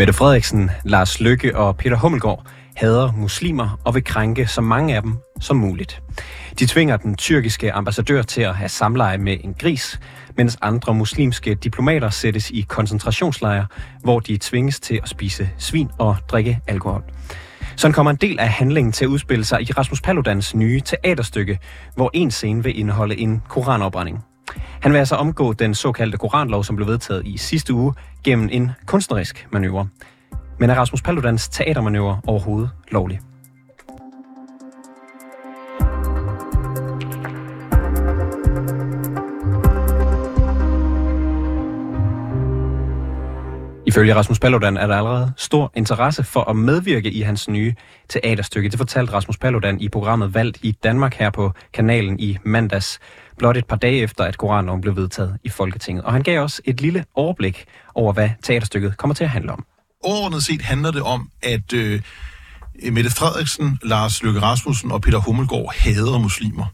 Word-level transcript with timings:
Mette 0.00 0.12
Frederiksen, 0.12 0.70
Lars 0.84 1.20
Lykke 1.20 1.56
og 1.56 1.76
Peter 1.76 1.96
Hummelgaard 1.96 2.46
hader 2.76 3.12
muslimer 3.12 3.80
og 3.84 3.94
vil 3.94 4.04
krænke 4.04 4.46
så 4.46 4.60
mange 4.60 4.96
af 4.96 5.02
dem 5.02 5.16
som 5.40 5.56
muligt. 5.56 6.02
De 6.58 6.66
tvinger 6.66 6.96
den 6.96 7.16
tyrkiske 7.16 7.72
ambassadør 7.72 8.22
til 8.22 8.42
at 8.42 8.54
have 8.54 8.68
samleje 8.68 9.18
med 9.18 9.36
en 9.44 9.54
gris, 9.54 10.00
mens 10.36 10.58
andre 10.62 10.94
muslimske 10.94 11.54
diplomater 11.54 12.10
sættes 12.10 12.50
i 12.50 12.60
koncentrationslejre, 12.68 13.66
hvor 14.02 14.20
de 14.20 14.38
tvinges 14.40 14.80
til 14.80 15.00
at 15.02 15.08
spise 15.08 15.50
svin 15.58 15.90
og 15.98 16.16
drikke 16.28 16.60
alkohol. 16.66 17.02
Sådan 17.76 17.94
kommer 17.94 18.10
en 18.10 18.16
del 18.16 18.38
af 18.38 18.48
handlingen 18.48 18.92
til 18.92 19.04
at 19.04 19.08
udspille 19.08 19.44
sig 19.44 19.62
i 19.62 19.72
Rasmus 19.72 20.00
Paludans 20.00 20.54
nye 20.54 20.80
teaterstykke, 20.80 21.58
hvor 21.94 22.10
en 22.12 22.30
scene 22.30 22.64
vil 22.64 22.78
indeholde 22.78 23.18
en 23.18 23.42
koranopbrænding. 23.48 24.24
Han 24.80 24.92
vil 24.92 24.98
altså 24.98 25.16
omgå 25.16 25.52
den 25.52 25.74
såkaldte 25.74 26.18
koranlov, 26.18 26.64
som 26.64 26.76
blev 26.76 26.88
vedtaget 26.88 27.26
i 27.26 27.36
sidste 27.36 27.74
uge, 27.74 27.94
gennem 28.24 28.48
en 28.52 28.70
kunstnerisk 28.86 29.48
manøvre. 29.52 29.88
Men 30.58 30.70
er 30.70 30.74
Rasmus 30.74 31.02
Paludans 31.02 31.48
teatermanøvre 31.48 32.20
overhovedet 32.26 32.70
lovlig? 32.90 33.20
Ifølge 43.90 44.14
Rasmus 44.14 44.38
Paludan 44.38 44.76
er 44.76 44.86
der 44.86 44.96
allerede 44.96 45.32
stor 45.36 45.72
interesse 45.74 46.24
for 46.24 46.50
at 46.50 46.56
medvirke 46.56 47.10
i 47.10 47.20
hans 47.20 47.48
nye 47.48 47.74
teaterstykke. 48.08 48.68
Det 48.68 48.78
fortalte 48.78 49.12
Rasmus 49.12 49.38
Paludan 49.38 49.80
i 49.80 49.88
programmet 49.88 50.34
Valgt 50.34 50.58
i 50.62 50.72
Danmark 50.72 51.14
her 51.14 51.30
på 51.30 51.52
kanalen 51.72 52.20
i 52.20 52.38
mandags, 52.44 53.00
blot 53.40 53.56
et 53.56 53.66
par 53.66 53.76
dage 53.76 54.02
efter, 54.02 54.24
at 54.24 54.38
koranloven 54.38 54.80
blev 54.80 54.96
vedtaget 54.96 55.38
i 55.44 55.48
Folketinget. 55.48 56.04
Og 56.04 56.12
han 56.12 56.22
gav 56.22 56.40
os 56.40 56.60
et 56.64 56.80
lille 56.80 57.04
overblik 57.14 57.64
over, 57.94 58.12
hvad 58.12 58.30
teaterstykket 58.42 58.96
kommer 58.96 59.14
til 59.14 59.24
at 59.24 59.30
handle 59.30 59.52
om. 59.52 59.64
Overordnet 60.04 60.44
set 60.44 60.62
handler 60.62 60.90
det 60.90 61.02
om, 61.02 61.30
at 61.42 61.72
øh, 61.72 62.00
Mette 62.92 63.10
Frederiksen, 63.10 63.78
Lars 63.82 64.22
Løkke 64.22 64.40
Rasmussen 64.40 64.92
og 64.92 65.02
Peter 65.02 65.18
Hummelgaard 65.18 65.74
hader 65.76 66.18
muslimer. 66.18 66.64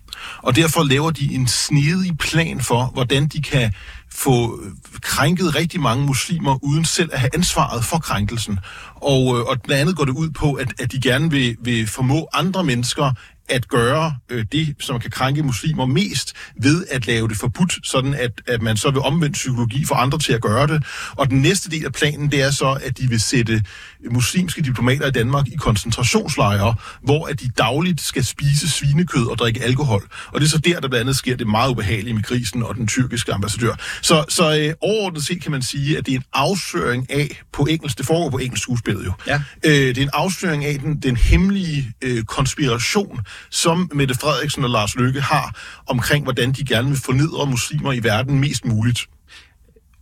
Og 0.43 0.57
derfor 0.57 0.83
laver 0.83 1.11
de 1.11 1.35
en 1.35 1.47
snedig 1.47 2.19
plan 2.19 2.61
for, 2.61 2.91
hvordan 2.95 3.27
de 3.27 3.43
kan 3.43 3.73
få 4.13 4.63
øh, 4.63 4.73
krænket 5.01 5.55
rigtig 5.55 5.81
mange 5.81 6.07
muslimer, 6.07 6.65
uden 6.65 6.85
selv 6.85 7.11
at 7.13 7.21
have 7.21 7.31
ansvaret 7.35 7.85
for 7.85 7.99
krænkelsen. 7.99 8.59
Og, 8.95 9.39
øh, 9.39 9.45
og 9.45 9.57
blandt 9.65 9.81
andet 9.81 9.97
går 9.97 10.05
det 10.05 10.13
ud 10.13 10.31
på, 10.31 10.53
at, 10.53 10.81
at 10.81 10.93
de 10.93 11.01
gerne 11.01 11.31
vil, 11.31 11.57
vil 11.61 11.87
formå 11.87 12.29
andre 12.33 12.65
mennesker 12.65 13.13
at 13.49 13.69
gøre 13.69 14.15
øh, 14.29 14.45
det, 14.53 14.75
som 14.81 15.01
kan 15.01 15.11
krænke 15.11 15.43
muslimer 15.43 15.87
mest, 15.87 16.33
ved 16.63 16.87
at 16.91 17.07
lave 17.07 17.29
det 17.29 17.37
forbudt, 17.37 17.87
sådan 17.87 18.15
at, 18.15 18.43
at 18.47 18.63
man 18.63 18.77
så 18.77 18.91
vil 18.91 19.01
omvendt 19.01 19.33
psykologi 19.33 19.85
for 19.85 19.95
andre 19.95 20.19
til 20.19 20.33
at 20.33 20.43
gøre 20.43 20.67
det. 20.67 20.85
Og 21.11 21.31
den 21.31 21.43
næste 21.43 21.71
del 21.71 21.85
af 21.85 21.93
planen, 21.93 22.31
det 22.31 22.43
er 22.43 22.51
så, 22.51 22.79
at 22.83 22.99
de 22.99 23.09
vil 23.09 23.21
sætte 23.21 23.63
muslimske 24.11 24.63
diplomater 24.63 25.07
i 25.07 25.11
Danmark 25.11 25.49
i 25.49 25.57
koncentrationslejre, 25.57 26.75
hvor 27.03 27.27
at 27.27 27.41
de 27.41 27.51
dagligt 27.59 28.01
skal 28.01 28.25
spise 28.25 28.71
svinekød 28.71 29.27
og 29.27 29.39
drikke 29.39 29.63
alkohol. 29.63 30.09
Og 30.27 30.41
det 30.41 30.47
er 30.47 30.51
så 30.51 30.59
der, 30.59 30.81
der 30.81 30.89
blandt 30.89 31.01
andet 31.01 31.17
sker 31.17 31.37
det 31.37 31.47
meget 31.47 31.71
ubehagelige 31.71 32.15
med 32.15 32.23
krisen 32.23 32.63
og 32.63 32.75
den 32.75 32.87
tyrkiske 32.87 33.33
ambassadør. 33.33 33.75
Så, 34.03 34.25
så 34.29 34.59
øh, 34.59 34.75
overordnet 34.81 35.25
set 35.25 35.43
kan 35.43 35.53
man 35.53 35.63
sige, 35.63 35.99
at 35.99 36.07
det 36.07 36.15
er 36.15 36.19
en 36.19 36.25
afsøring 36.33 37.11
af, 37.11 37.43
på 37.53 37.67
engelsk, 37.71 37.99
det 37.99 38.07
foregår 38.07 38.31
på 38.31 38.39
engelsk 38.39 38.63
skuespillet 38.63 39.07
jo, 39.07 39.13
ja. 39.27 39.43
øh, 39.65 39.73
det 39.73 39.99
er 39.99 40.03
en 40.03 40.11
afsøring 40.13 40.65
af 40.65 40.79
den, 40.79 40.97
den 40.97 41.17
hemmelige 41.17 41.93
øh, 42.03 42.25
konspiration, 42.25 43.21
som 43.51 43.91
Mette 43.95 44.15
Frederiksen 44.15 44.65
og 44.65 44.71
Lars 44.71 44.97
Løkke 44.97 45.21
har 45.21 45.59
omkring, 45.87 46.25
hvordan 46.25 46.53
de 46.53 46.65
gerne 46.65 46.89
vil 46.89 46.99
fornedre 47.05 47.47
muslimer 47.47 47.93
i 47.93 48.05
verden 48.05 48.41
mest 48.41 48.65
muligt. 48.65 49.07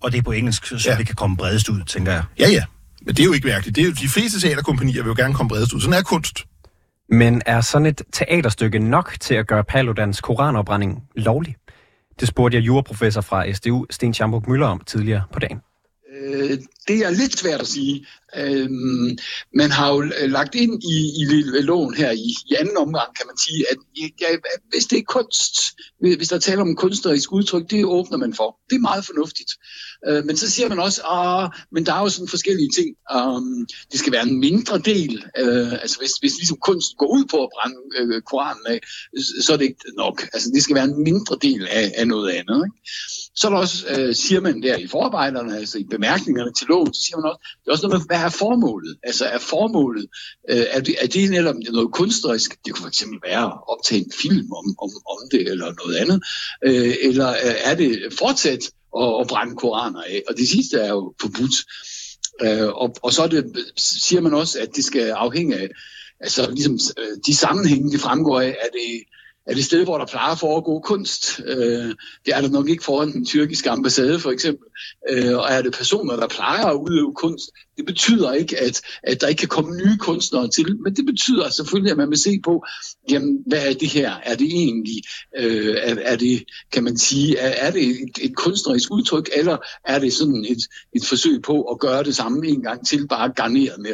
Og 0.01 0.13
det 0.13 0.19
er 0.19 0.23
på 0.23 0.33
engelsk, 0.33 0.67
så 0.67 0.91
ja. 0.91 0.97
det 0.97 1.07
kan 1.07 1.15
komme 1.15 1.37
bredest 1.37 1.69
ud, 1.69 1.83
tænker 1.83 2.13
jeg. 2.13 2.25
Ja, 2.39 2.49
ja. 2.49 2.63
Men 3.03 3.15
det 3.15 3.23
er 3.23 3.25
jo 3.25 3.33
ikke 3.33 3.47
mærkeligt. 3.47 3.77
Det 3.77 3.83
er 3.83 3.87
jo, 3.87 3.93
de 3.93 4.09
fleste 4.09 4.41
teaterkompanier 4.41 5.03
vil 5.03 5.09
jo 5.09 5.15
gerne 5.17 5.35
komme 5.35 5.49
bredest 5.49 5.73
ud. 5.73 5.81
Sådan 5.81 5.99
er 5.99 6.03
kunst. 6.03 6.45
Men 7.09 7.43
er 7.47 7.61
sådan 7.61 7.87
et 7.87 8.03
teaterstykke 8.13 8.79
nok 8.79 9.17
til 9.21 9.35
at 9.35 9.47
gøre 9.47 9.65
Paludans 9.65 10.21
koranopbrænding 10.21 11.03
lovlig? 11.17 11.57
Det 12.21 12.29
spurgte 12.29 12.57
jeg 12.57 12.67
juraprofessor 12.67 13.21
fra 13.21 13.53
SDU, 13.53 13.87
Sten 13.91 14.15
Schamburg 14.15 14.45
Møller, 14.49 14.67
om 14.67 14.81
tidligere 14.87 15.23
på 15.33 15.39
dagen. 15.39 15.61
Øh, 16.15 16.59
det 16.89 16.99
er 17.05 17.11
lidt 17.11 17.39
svært 17.39 17.61
at 17.61 17.67
sige. 17.67 18.07
Øh, 18.37 18.71
man 19.55 19.71
har 19.71 19.93
jo 19.95 20.01
lagt 20.27 20.55
ind 20.55 20.83
i, 20.83 20.97
i 21.21 21.25
loven 21.63 21.95
her 21.95 22.11
i, 22.11 22.35
i 22.51 22.55
anden 22.61 22.77
omgang, 22.77 23.17
kan 23.17 23.27
man 23.27 23.39
sige, 23.39 23.65
at 23.71 23.77
ja, 24.21 24.27
hvis 24.71 24.87
det 24.87 24.99
er 24.99 25.03
kunst, 25.09 25.55
hvis 26.01 26.29
der 26.29 26.39
taler 26.39 26.63
om 26.63 26.77
kunstnerisk 26.77 27.33
udtryk, 27.33 27.71
det 27.71 27.85
åbner 27.85 28.19
man 28.19 28.35
for. 28.35 28.59
Det 28.71 28.77
er 28.77 28.81
meget 28.81 29.05
fornuftigt. 29.05 29.51
Øh, 30.09 30.25
men 30.25 30.37
så 30.37 30.51
siger 30.51 30.69
man 30.69 30.79
også, 30.79 31.01
ah, 31.05 31.51
men 31.73 31.87
der 31.87 31.95
er 31.95 32.01
jo 32.01 32.09
sådan 32.09 32.29
forskellige 32.29 32.71
ting. 32.79 32.97
Um, 33.17 33.67
det 33.93 34.01
skal 34.01 34.13
være 34.13 34.29
en 34.29 34.41
mindre 34.41 34.79
del. 34.79 35.25
Øh, 35.39 35.73
altså 35.73 35.99
hvis, 35.99 36.13
hvis 36.21 36.37
ligesom 36.37 36.57
kunst 36.57 36.97
går 36.99 37.07
ud 37.07 37.25
på 37.25 37.43
at 37.43 37.51
brænde 37.55 37.81
øh, 37.99 38.23
Koranen 38.23 38.67
af, 38.67 38.81
så 39.45 39.53
er 39.53 39.57
det 39.57 39.65
ikke 39.65 39.85
nok. 39.97 40.23
Altså 40.33 40.51
det 40.55 40.63
skal 40.63 40.77
være 40.77 40.85
en 40.85 41.03
mindre 41.03 41.37
del 41.43 41.67
af, 41.71 41.93
af 41.97 42.09
noget 42.09 42.31
andet. 42.31 42.65
Ikke? 42.67 42.91
Så 43.37 43.47
er 43.47 43.51
der 43.51 43.59
også, 43.59 43.87
øh, 43.89 44.15
siger 44.15 44.41
man 44.41 44.63
der 44.63 44.77
i 44.77 44.87
forarbejderne, 44.87 45.57
altså 45.57 45.79
i 45.79 45.85
bemærkningerne 45.85 46.53
til 46.53 46.67
loven, 46.67 46.95
så 46.95 47.03
siger 47.03 47.17
man 47.17 47.31
også, 47.31 47.41
det 47.61 47.69
er 47.69 47.73
også 47.73 47.87
noget 47.87 48.01
med, 48.01 48.07
hvad 48.07 48.27
er 48.27 48.29
formålet? 48.29 48.97
Altså 49.03 49.25
er 49.25 49.39
formålet, 49.39 50.07
øh, 50.51 50.65
er, 50.71 50.81
det, 50.81 50.95
er 51.01 51.07
det 51.07 51.31
netop 51.31 51.55
noget 51.73 51.93
kunstnerisk? 51.93 52.51
Det 52.65 52.75
kunne 52.75 52.91
fx 52.91 53.03
være 53.23 53.45
at 53.45 53.59
optage 53.69 54.01
en 54.05 54.13
film 54.23 54.53
om, 54.53 54.67
om, 54.83 54.91
om 55.13 55.19
det, 55.31 55.51
eller 55.51 55.75
noget 55.85 55.97
andet. 55.97 56.19
Øh, 56.67 56.95
eller 57.03 57.29
øh, 57.31 57.55
er 57.65 57.75
det 57.75 58.13
fortsat 58.19 58.71
og, 58.95 59.17
og 59.17 59.27
brænde 59.27 59.57
koraner 59.57 60.03
af? 60.03 60.23
Og 60.29 60.37
det 60.37 60.49
sidste 60.49 60.77
er 60.79 60.89
jo 60.89 61.15
forbudt. 61.21 61.55
Øh, 62.43 62.69
og, 62.69 62.95
og 63.03 63.13
så 63.13 63.23
er 63.23 63.27
det, 63.27 63.45
siger 63.77 64.21
man 64.21 64.35
også, 64.35 64.61
at 64.61 64.77
det 64.77 64.85
skal 64.85 65.11
afhænge 65.11 65.57
af, 65.57 65.69
altså 66.21 66.51
ligesom 66.51 66.79
øh, 66.99 67.17
de 67.27 67.37
sammenhænge, 67.37 67.91
det 67.91 68.01
fremgår 68.01 68.41
af, 68.41 68.57
er 68.61 68.69
det 68.73 69.03
er 69.47 69.55
det 69.55 69.65
sted, 69.65 69.85
hvor 69.85 69.99
der 69.99 70.07
plejer 70.07 70.33
at 70.33 70.39
foregå 70.39 70.81
kunst. 70.81 71.41
Øh, 71.47 71.95
det 72.27 72.35
er 72.35 72.41
der 72.41 72.49
nok 72.49 72.69
ikke 72.69 72.85
foran 72.85 73.13
den 73.13 73.27
tyrkiske 73.27 73.71
ambassade 73.71 74.21
for 74.21 74.31
eksempel. 74.31 74.67
Øh, 75.11 75.39
og 75.39 75.47
er 75.51 75.63
det 75.63 75.73
personer, 75.73 76.17
der 76.17 76.29
plejer 76.29 76.67
at 76.67 76.75
udøve 76.75 77.15
kunst. 77.15 77.51
Det 77.77 77.87
betyder 77.87 78.33
ikke, 78.33 78.61
at, 78.61 78.83
at 79.03 79.21
der 79.21 79.29
ikke 79.29 79.41
kan 79.41 79.49
komme 79.49 79.77
nye 79.77 79.97
kunstnere 79.99 80.49
til, 80.49 80.77
men 80.83 80.97
det 80.97 81.07
betyder 81.07 81.51
selvfølgelig, 81.51 81.91
at 81.91 81.97
man 81.97 82.11
vil 82.11 82.19
se 82.19 82.41
på, 82.45 82.65
jamen, 83.11 83.39
hvad 83.47 83.67
er 83.67 83.75
det 83.75 83.89
her? 83.89 84.13
Er 84.23 84.37
det 84.37 84.47
egentlig, 84.47 85.03
øh, 85.39 85.77
er, 85.83 85.97
er 86.03 86.17
det, 86.17 86.45
kan 86.73 86.85
man 86.85 86.97
sige, 86.97 87.39
er, 87.39 87.67
er 87.67 87.71
det 87.71 87.83
et, 87.83 88.19
et 88.21 88.37
kunstnerisk 88.37 88.91
udtryk, 88.91 89.31
eller 89.37 89.57
er 89.85 89.99
det 89.99 90.13
sådan 90.13 90.47
et, 90.49 90.63
et 90.93 91.07
forsøg 91.09 91.43
på 91.43 91.63
at 91.63 91.79
gøre 91.79 92.03
det 92.05 92.17
samme 92.17 92.49
en 92.49 92.63
gang 92.63 92.87
til, 92.87 93.09
bare 93.09 93.33
garneret 93.33 93.79
med, 93.79 93.93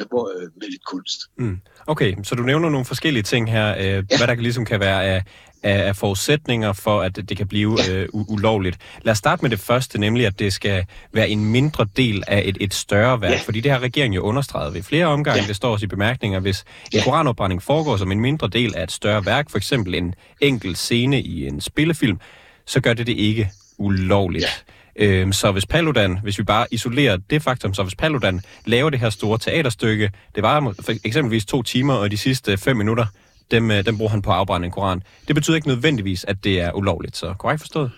med 0.61 0.69
lidt 0.69 0.85
kunst? 0.85 1.21
Mm. 1.39 1.59
Okay, 1.87 2.15
så 2.25 2.35
du 2.35 2.43
nævner 2.43 2.71
nogle 2.71 2.85
forskellige 2.85 3.23
ting 3.23 3.51
her, 3.51 3.77
øh, 3.79 3.85
ja. 3.85 4.03
hvad 4.17 4.27
der 4.27 4.35
ligesom 4.35 4.65
kan 4.65 4.81
være 4.81 5.05
af, 5.05 5.23
af, 5.63 5.89
af 5.89 5.97
forudsætninger 5.97 6.73
for, 6.73 7.01
at 7.01 7.17
det 7.29 7.37
kan 7.37 7.49
blive 7.49 7.91
øh, 7.91 8.09
ulovligt. 8.13 8.79
Lad 9.03 9.13
os 9.13 9.19
starte 9.19 9.43
med 9.43 9.51
det 9.51 9.61
første, 9.61 10.01
nemlig 10.01 10.27
at 10.27 10.39
det 10.39 10.53
skal 10.53 10.85
være 11.13 11.29
en 11.29 11.45
mindre 11.45 11.87
del 11.97 12.23
af 12.27 12.43
et, 12.45 12.57
et 12.61 12.75
større 12.75 13.21
værk, 13.21 13.33
ja. 13.33 13.41
fordi 13.45 13.61
det 13.61 13.73
har 13.73 13.79
regeringen 13.79 14.15
jo 14.15 14.21
understreget 14.21 14.75
ved 14.75 14.83
flere 14.83 15.07
omgange. 15.07 15.43
Ja. 15.43 15.49
Det 15.49 15.57
står 15.57 15.73
også 15.73 15.85
i 15.85 15.89
bemærkninger, 15.89 16.41
hvis 16.41 16.65
en 16.85 16.99
ja. 16.99 17.05
koranopbrænding 17.05 17.63
foregår 17.63 17.97
som 17.97 18.13
en 18.13 18.21
mindre 18.21 18.49
del 18.49 18.77
af 18.77 18.83
et 18.83 18.93
større 18.93 19.27
værk, 19.27 19.51
for 19.51 19.57
eksempel 19.57 19.95
en 19.95 20.15
enkelt 20.41 20.79
scene 20.79 21.23
i 21.23 21.47
en 21.47 21.61
spillefilm, 21.61 22.21
så 22.67 22.81
gør 22.81 22.95
det 22.95 23.07
det 23.07 23.17
ikke 23.17 23.51
ulovligt. 23.79 24.45
Ja. 24.45 25.05
Øhm, 25.05 25.33
så 25.33 25.53
hvis 25.53 25.67
Paludan, 25.67 26.19
hvis 26.23 26.39
vi 26.39 26.43
bare 26.43 26.67
isolerer 26.71 27.17
det 27.31 27.43
faktum, 27.43 27.75
så 27.75 27.83
hvis 27.83 27.95
Paludan 27.95 28.41
laver 28.65 28.91
det 28.91 29.01
her 29.01 29.11
store 29.11 29.39
teaterstykke, 29.39 30.11
det 30.35 30.43
var 30.43 30.75
eksempelvis 31.05 31.45
to 31.45 31.63
timer, 31.63 31.95
og 31.95 32.11
de 32.11 32.17
sidste 32.17 32.57
fem 32.57 32.77
minutter, 32.77 33.07
dem, 33.51 33.71
øh, 33.71 33.87
dem 33.87 33.97
bruger 33.97 34.11
han 34.11 34.23
på 34.23 34.31
at 34.31 34.37
afbrænde 34.37 34.67
en 34.67 34.73
koran. 34.73 35.03
Det 35.29 35.35
betyder 35.35 35.57
ikke 35.57 35.69
nødvendigvis, 35.69 36.25
at 36.25 36.45
det 36.45 36.61
er 36.61 36.73
ulovligt, 36.73 37.17
så 37.17 37.35
korrekt 37.39 37.61
forstået? 37.61 37.91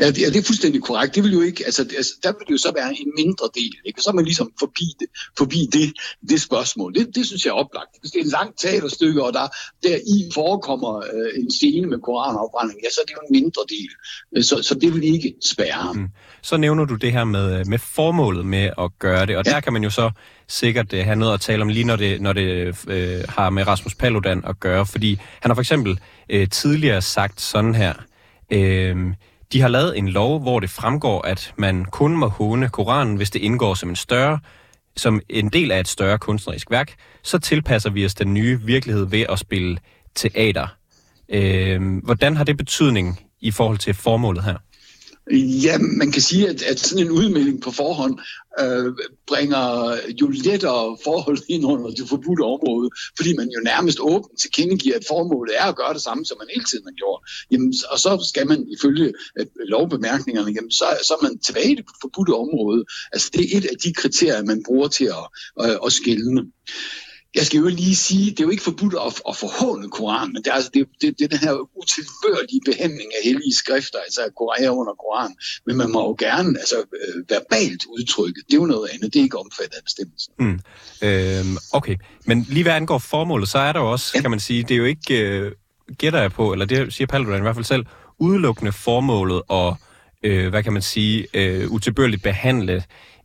Ja, 0.00 0.06
det, 0.06 0.20
ja, 0.20 0.26
det 0.26 0.36
er 0.36 0.42
fuldstændig 0.42 0.82
korrekt. 0.82 1.14
Det 1.14 1.24
vil 1.24 1.32
jo 1.32 1.40
ikke, 1.40 1.64
altså, 1.66 1.84
det, 1.84 1.96
altså, 1.96 2.12
der 2.22 2.32
vil 2.32 2.46
det 2.46 2.52
jo 2.52 2.58
så 2.58 2.72
være 2.74 2.90
en 3.00 3.12
mindre 3.16 3.48
del, 3.54 3.74
ikke? 3.84 4.02
så 4.02 4.10
er 4.10 4.14
man 4.14 4.24
ligesom 4.24 4.52
forbi 4.58 4.84
det, 5.00 5.08
forbi 5.38 5.68
det, 5.72 5.92
det 6.28 6.40
spørgsmål. 6.40 6.94
Det, 6.94 7.14
det 7.14 7.26
synes 7.26 7.44
jeg 7.44 7.50
er 7.50 7.54
oplagt. 7.54 7.90
Hvis 8.00 8.10
det 8.10 8.20
er 8.20 8.24
en 8.24 8.30
langt 8.30 8.60
teaterstykke, 8.60 9.24
og 9.24 9.32
der, 9.32 9.48
der 9.82 9.96
i 9.96 10.30
forekommer 10.34 10.96
øh, 10.96 11.42
en 11.42 11.50
scene 11.50 11.86
med 11.86 11.98
koranafbrænding, 11.98 12.78
ja, 12.84 12.90
så 12.90 13.00
er 13.02 13.06
det 13.06 13.14
jo 13.14 13.22
en 13.28 13.32
mindre 13.38 13.62
del. 13.68 13.90
Øh, 14.36 14.42
så, 14.44 14.62
så 14.62 14.74
det 14.74 14.94
vil 14.94 15.04
ikke 15.04 15.34
spærre 15.44 15.94
Mm. 15.94 16.08
Så 16.42 16.56
nævner 16.56 16.84
du 16.84 16.94
det 16.94 17.12
her 17.12 17.24
med, 17.24 17.64
med 17.64 17.78
formålet 17.78 18.46
med 18.46 18.70
at 18.78 18.90
gøre 18.98 19.26
det, 19.26 19.36
og 19.36 19.42
ja. 19.46 19.50
der 19.50 19.60
kan 19.60 19.72
man 19.72 19.82
jo 19.82 19.90
så 19.90 20.10
sikkert 20.50 20.92
øh, 20.92 21.00
uh, 21.00 21.04
have 21.04 21.16
noget 21.16 21.34
at 21.34 21.40
tale 21.40 21.62
om, 21.62 21.68
lige 21.68 21.84
når 21.84 21.96
det, 21.96 22.20
når 22.20 22.32
det 22.32 22.76
øh, 22.88 23.24
har 23.28 23.50
med 23.50 23.66
Rasmus 23.66 23.94
Paludan 23.94 24.42
at 24.46 24.60
gøre, 24.60 24.86
fordi 24.86 25.20
han 25.40 25.50
har 25.50 25.54
for 25.54 25.62
eksempel 25.62 26.00
øh, 26.28 26.48
tidligere 26.48 27.02
sagt 27.02 27.40
sådan 27.40 27.74
her, 27.74 27.92
Øh, 28.50 28.96
de 29.52 29.60
har 29.60 29.68
lavet 29.68 29.98
en 29.98 30.08
lov, 30.08 30.40
hvor 30.40 30.60
det 30.60 30.70
fremgår, 30.70 31.22
at 31.22 31.54
man 31.56 31.84
kun 31.84 32.16
må 32.16 32.26
håne 32.26 32.68
Koranen, 32.68 33.16
hvis 33.16 33.30
det 33.30 33.42
indgår 33.42 33.74
som 33.74 33.88
en 33.88 33.96
større 33.96 34.38
som 34.96 35.20
en 35.28 35.48
del 35.48 35.70
af 35.70 35.80
et 35.80 35.88
større 35.88 36.18
kunstnerisk 36.18 36.70
værk, 36.70 36.94
så 37.22 37.38
tilpasser 37.38 37.90
vi 37.90 38.04
os 38.04 38.14
den 38.14 38.34
nye 38.34 38.60
virkelighed 38.64 39.06
ved 39.06 39.24
at 39.28 39.38
spille 39.38 39.78
teater. 40.14 40.66
Øh, 41.28 42.04
hvordan 42.04 42.36
har 42.36 42.44
det 42.44 42.56
betydning 42.56 43.20
i 43.40 43.50
forhold 43.50 43.78
til 43.78 43.94
formålet 43.94 44.44
her? 44.44 44.56
Ja, 45.64 45.78
man 45.78 46.12
kan 46.12 46.22
sige, 46.22 46.48
at, 46.48 46.62
at 46.62 46.80
sådan 46.80 47.04
en 47.06 47.10
udmelding 47.10 47.62
på 47.62 47.70
forhånd 47.70 48.18
øh, 48.60 48.94
bringer 49.26 49.96
jo 50.20 50.26
lettere 50.28 50.96
forhold 51.04 51.38
ind 51.48 51.64
under 51.64 51.90
det 51.90 52.08
forbudte 52.08 52.42
område, 52.42 52.90
fordi 53.16 53.36
man 53.36 53.48
jo 53.48 53.60
nærmest 53.64 53.98
åbent 54.00 54.40
tilkendegiver, 54.40 54.96
at 54.96 55.04
formålet 55.08 55.54
er 55.58 55.64
at 55.64 55.76
gøre 55.76 55.94
det 55.94 56.02
samme, 56.02 56.26
som 56.26 56.38
man 56.38 56.48
hele 56.54 56.64
tiden 56.64 56.84
har 56.86 56.96
gjort. 57.02 57.20
Jamen, 57.50 57.74
og 57.90 57.98
så 57.98 58.10
skal 58.28 58.46
man 58.46 58.66
ifølge 58.76 59.12
øh, 59.38 59.46
lovbemærkningerne, 59.74 60.50
jamen, 60.56 60.70
så, 60.70 60.84
så 61.06 61.14
er 61.14 61.22
man 61.22 61.38
tilbage 61.38 61.72
i 61.72 61.74
det 61.74 61.84
forbudte 62.00 62.32
område. 62.44 62.84
Altså, 63.12 63.30
det 63.32 63.40
er 63.42 63.58
et 63.58 63.64
af 63.64 63.76
de 63.84 63.92
kriterier, 63.92 64.44
man 64.44 64.62
bruger 64.66 64.88
til 64.88 65.04
at, 65.04 65.24
øh, 65.64 65.76
at 65.86 65.92
skille. 65.92 66.46
Jeg 67.34 67.46
skal 67.46 67.58
jo 67.58 67.66
lige 67.66 67.96
sige, 67.96 68.30
det 68.30 68.40
er 68.40 68.44
jo 68.44 68.50
ikke 68.50 68.62
forbudt 68.62 68.94
at, 69.06 69.22
at 69.28 69.36
forhåne 69.36 69.90
Koranen, 69.90 70.32
men 70.32 70.42
det 70.42 70.50
er, 70.50 70.54
altså, 70.54 70.70
det, 70.74 70.88
det, 71.00 71.18
det 71.18 71.24
er 71.24 71.28
den 71.28 71.38
her 71.38 71.54
utilbørlige 71.80 72.60
behandling 72.64 73.10
af 73.16 73.20
hellige 73.24 73.54
skrifter, 73.54 73.98
altså 73.98 74.20
Koran 74.36 74.70
under 74.70 74.94
Koran. 75.02 75.32
Men 75.66 75.76
man 75.76 75.90
må 75.92 76.00
jo 76.08 76.16
gerne 76.18 76.58
altså, 76.58 76.76
øh, 76.76 77.14
verbalt 77.28 77.82
udtrykke. 77.86 78.40
Det 78.46 78.52
er 78.56 78.60
jo 78.60 78.66
noget 78.66 78.88
andet, 78.92 79.12
det 79.12 79.18
er 79.18 79.22
ikke 79.22 79.38
omfattet 79.38 79.76
af 79.76 79.84
bestemmelsen. 79.84 80.32
Mm. 80.38 80.60
Øhm, 81.02 81.56
okay, 81.72 81.96
men 82.26 82.46
lige 82.48 82.62
hvad 82.62 82.72
angår 82.72 82.98
formålet, 82.98 83.48
så 83.48 83.58
er 83.58 83.72
der 83.72 83.80
jo 83.80 83.90
også, 83.90 84.12
ja. 84.14 84.20
kan 84.20 84.30
man 84.30 84.40
sige, 84.40 84.62
det 84.62 84.70
er 84.70 84.78
jo 84.78 84.84
ikke, 84.84 85.20
øh, 85.20 85.52
gætter 85.98 86.20
jeg 86.20 86.32
på, 86.32 86.52
eller 86.52 86.64
det 86.64 86.92
siger 86.92 87.06
Paludan 87.06 87.38
i 87.38 87.42
hvert 87.42 87.56
fald 87.56 87.64
selv, 87.64 87.86
udelukkende 88.18 88.72
formålet 88.72 89.42
og, 89.48 89.76
øh, 90.22 90.48
hvad 90.48 90.62
kan 90.62 90.72
man 90.72 90.82
sige, 90.82 91.26
øh, 91.34 91.70
utilbørligt 91.70 92.22
behandle 92.22 92.84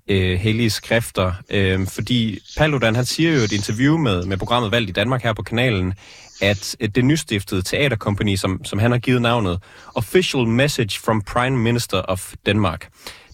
øh, 0.10 0.40
hellige 0.40 0.70
skrifter, 0.70 1.34
øh, 1.50 1.88
fordi 1.88 2.40
Paludan 2.58 2.96
han 2.96 3.06
siger 3.06 3.34
jo 3.34 3.40
i 3.40 3.44
et 3.44 3.52
interview 3.52 3.98
med, 3.98 4.26
med 4.26 4.38
programmet 4.38 4.72
Valgt 4.72 4.90
i 4.90 4.94
Danmark 4.94 5.24
her 5.24 5.34
på 5.34 5.44
kanalen, 5.44 5.94
at 6.42 6.76
det 6.96 7.06
nystiftede 7.06 7.62
teaterkompani, 7.62 8.38
som, 8.38 8.66
som 8.66 8.80
han 8.80 8.92
har 8.92 8.98
givet 8.98 9.22
navnet 9.22 9.64
Official 9.96 10.48
Message 10.48 11.00
from 11.00 11.22
Prime 11.22 11.58
Minister 11.58 12.02
of 12.02 12.34
Denmark, 12.46 12.90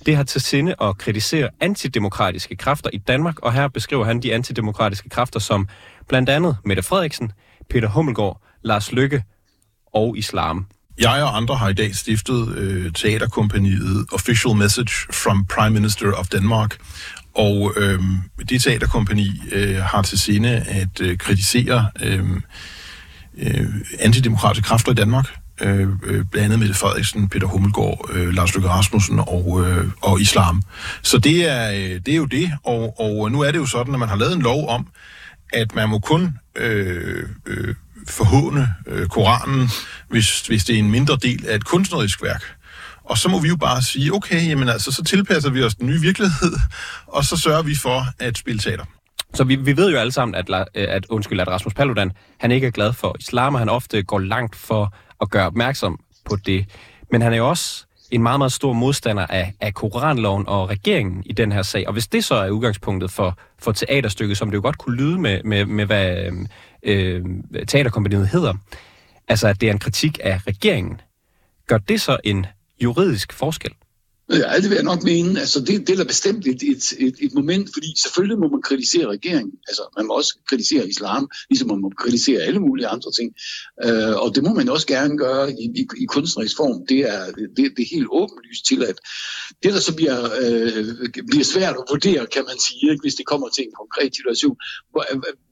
det 0.06 0.16
har 0.16 0.24
til 0.24 0.42
sinde 0.42 0.76
at 0.82 0.98
kritisere 0.98 1.50
antidemokratiske 1.60 2.56
kræfter 2.56 2.90
i 2.94 2.98
Danmark, 2.98 3.40
og 3.40 3.54
her 3.54 3.68
beskriver 3.68 4.06
han 4.06 4.20
de 4.20 4.34
antidemokratiske 4.34 5.10
kræfter 5.10 5.40
som 5.40 5.68
blandt 6.08 6.30
andet 6.30 6.58
Mette 6.66 6.84
Frederiksen, 6.84 7.32
Peter 7.70 7.88
Hummelgaard, 7.88 8.42
Lars 8.64 8.92
Lykke 8.92 9.24
og 9.94 10.18
islam. 10.18 10.66
Jeg 11.00 11.24
og 11.24 11.38
andre 11.38 11.56
har 11.56 11.70
i 11.70 11.74
dag 11.74 11.96
stiftet 11.96 12.58
øh, 12.58 12.92
teaterkompaniet 12.94 14.06
Official 14.12 14.56
Message 14.56 14.92
from 15.14 15.46
Prime 15.46 15.70
Minister 15.70 16.12
of 16.14 16.28
Denmark, 16.28 16.78
og 17.36 17.74
øh, 17.78 18.00
det 18.50 18.62
teaterkompani 18.62 19.30
øh, 19.52 19.78
har 19.78 20.02
til 20.02 20.20
sinde 20.20 20.50
at 20.50 21.02
øh, 21.02 21.18
kritisere 21.18 21.90
øh, 22.02 22.26
øh, 23.38 23.66
antidemokratiske 24.00 24.68
kræfter 24.68 24.92
i 24.92 24.96
Danmark, 24.96 25.36
øh, 25.62 25.88
øh, 26.04 26.26
blandt 26.26 26.36
andet 26.36 26.60
Mette 26.60 26.74
Frederiksen, 26.74 27.30
Peter 27.30 27.48
Hummelgaard, 27.48 28.10
øh, 28.14 28.34
Lars 28.34 28.56
Løkke 28.56 28.70
Rasmussen 28.70 29.20
og, 29.20 29.66
øh, 29.68 29.88
og 30.02 30.22
islam. 30.22 30.62
Så 31.02 31.18
det 31.18 31.50
er, 31.50 31.72
øh, 31.72 32.00
det 32.06 32.08
er 32.08 32.18
jo 32.18 32.26
det, 32.26 32.52
og, 32.64 33.00
og 33.00 33.32
nu 33.32 33.42
er 33.42 33.52
det 33.52 33.60
jo 33.60 33.66
sådan, 33.66 33.94
at 33.94 34.00
man 34.00 34.10
har 34.10 34.16
lavet 34.16 34.36
en 34.36 34.42
lov 34.42 34.68
om, 34.70 34.88
at 35.54 35.76
man 35.76 35.90
må 35.90 36.00
kun 36.00 36.38
øh, 36.56 37.30
øh, 37.46 37.76
forhåne 38.08 38.68
øh, 38.88 39.08
Koranen, 39.08 39.70
hvis, 40.10 40.48
hvis 40.48 40.64
det 40.64 40.76
er 40.76 40.80
en 40.80 40.92
mindre 40.92 41.18
del 41.22 41.48
af 41.48 41.56
et 41.56 41.66
kunstnerisk 41.66 42.24
værk. 42.24 42.44
Og 43.04 43.18
så 43.18 43.30
må 43.30 43.40
vi 43.40 43.48
jo 43.48 43.56
bare 43.56 43.82
sige, 43.82 44.14
okay, 44.14 44.48
jamen 44.48 44.70
altså, 44.70 44.92
så 44.92 45.04
tilpasser 45.04 45.50
vi 45.50 45.64
os 45.64 45.76
den 45.76 45.88
nye 45.88 46.02
virkelighed, 46.02 46.54
og 47.08 47.26
så 47.26 47.38
sørger 47.38 47.62
vi 47.62 47.76
for 47.76 48.06
at 48.20 48.38
spille 48.38 48.60
teater. 48.60 48.86
Så 49.34 49.44
vi, 49.44 49.56
vi 49.56 49.78
ved 49.78 49.92
jo 49.92 49.98
alle 49.98 50.12
sammen, 50.12 50.36
at, 50.36 50.50
øh, 50.50 50.66
at, 50.90 51.06
undskyld, 51.10 51.40
at 51.40 51.48
Rasmus 51.48 51.74
Paludan, 51.74 52.12
han 52.40 52.52
ikke 52.52 52.68
er 52.68 52.72
glad 52.72 52.94
for 52.94 53.16
islam, 53.20 53.54
og 53.54 53.60
han 53.60 53.70
ofte 53.70 54.04
går 54.04 54.20
langt 54.20 54.56
for 54.56 54.96
at 55.22 55.30
gøre 55.30 55.46
opmærksom 55.46 56.00
på 56.26 56.36
det. 56.36 56.66
Men 57.12 57.22
han 57.22 57.34
er 57.34 57.38
jo 57.38 57.50
også 57.50 57.86
en 58.12 58.24
meget, 58.24 58.40
meget 58.40 58.52
stor 58.52 58.74
modstander 58.74 59.26
af, 59.30 59.54
af 59.60 59.74
koranloven 59.74 60.48
og 60.48 60.70
regeringen 60.70 61.24
i 61.26 61.34
den 61.34 61.52
her 61.52 61.62
sag. 61.62 61.88
Og 61.88 61.94
hvis 61.94 62.08
det 62.08 62.24
så 62.24 62.36
er 62.36 62.50
udgangspunktet 62.50 63.12
for, 63.12 63.38
for 63.60 63.72
teaterstykket, 63.72 64.38
som 64.38 64.50
det 64.50 64.58
jo 64.58 64.62
godt 64.62 64.78
kunne 64.78 64.96
lyde 64.96 65.20
med, 65.20 65.44
med, 65.44 65.66
med 65.66 65.86
hvad 65.86 66.16
øh, 66.18 66.46
øh 66.84 67.26
teaterkompaniet 67.68 68.28
hedder, 68.28 68.54
altså 69.28 69.48
at 69.48 69.62
det 69.62 69.70
er 69.70 69.74
en 69.74 69.80
kritik 69.80 70.20
af 70.24 70.48
regeringen, 70.48 71.02
gør 71.68 71.78
det 71.78 72.02
så 72.02 72.18
en 72.24 72.46
juridisk 72.84 73.34
forskel? 73.34 73.72
Ja, 74.34 74.56
det 74.56 74.70
vil 74.70 74.76
jeg 74.76 74.84
nok 74.84 75.04
mene. 75.04 75.40
Altså, 75.40 75.60
det, 75.60 75.88
det 75.88 75.90
er 75.90 75.98
da 75.98 76.04
bestemt 76.04 76.48
et, 76.48 76.64
et, 76.64 76.94
et, 77.00 77.16
et 77.20 77.34
moment, 77.34 77.70
fordi 77.74 77.88
selvfølgelig 78.02 78.40
må 78.40 78.48
man 78.48 78.62
kritisere 78.62 79.08
regeringen. 79.08 79.54
Altså, 79.68 79.84
man 79.98 80.08
må 80.08 80.14
også 80.14 80.38
kritisere 80.50 80.88
islam, 80.88 81.30
ligesom 81.50 81.68
man 81.68 81.82
må 81.82 81.92
kritisere 81.98 82.42
alle 82.42 82.60
mulige 82.60 82.88
andre 82.88 83.12
ting. 83.20 83.34
Uh, 83.86 84.16
og 84.24 84.36
det 84.36 84.44
må 84.44 84.54
man 84.54 84.70
også 84.70 84.88
gerne 84.88 85.18
gøre 85.18 85.52
i, 85.52 85.66
i, 85.76 85.88
i 86.04 86.06
kunstnerisk 86.06 86.58
form. 86.58 86.86
Det 86.90 87.00
er, 87.00 87.26
det, 87.56 87.72
det 87.78 87.84
er 87.84 87.96
helt 87.96 88.08
åbenlyst 88.12 88.66
til, 88.66 88.84
at 88.84 88.98
det, 89.64 89.74
der 89.74 89.80
så 89.80 89.96
bliver, 89.96 90.20
uh, 90.24 91.26
bliver 91.30 91.44
svært 91.44 91.76
at 91.80 91.84
vurdere, 91.90 92.28
kan 92.36 92.44
man 92.48 92.60
sige, 92.60 92.92
ikke, 92.92 93.02
hvis 93.02 93.16
det 93.16 93.26
kommer 93.26 93.50
til 93.50 93.64
en 93.64 93.74
konkret 93.82 94.16
situation, 94.16 94.56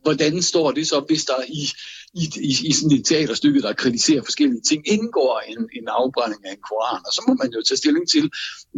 hvordan 0.04 0.42
står 0.42 0.72
det 0.72 0.88
så, 0.88 1.04
hvis 1.08 1.26
der 1.26 1.36
i 1.48 1.72
i, 2.14 2.24
i, 2.42 2.68
i 2.70 2.74
sådan 2.74 2.98
et 2.98 3.06
teaterstykke, 3.06 3.62
der 3.62 3.74
kritiserer 3.74 4.22
forskellige 4.24 4.62
ting, 4.70 4.88
indgår 4.88 5.42
en, 5.48 5.58
en 5.58 5.88
afbrænding 5.88 6.42
af 6.46 6.52
en 6.52 6.64
koran. 6.70 7.02
Og 7.06 7.14
så 7.14 7.22
må 7.28 7.34
man 7.34 7.52
jo 7.56 7.62
tage 7.68 7.78
stilling 7.78 8.10
til, 8.10 8.30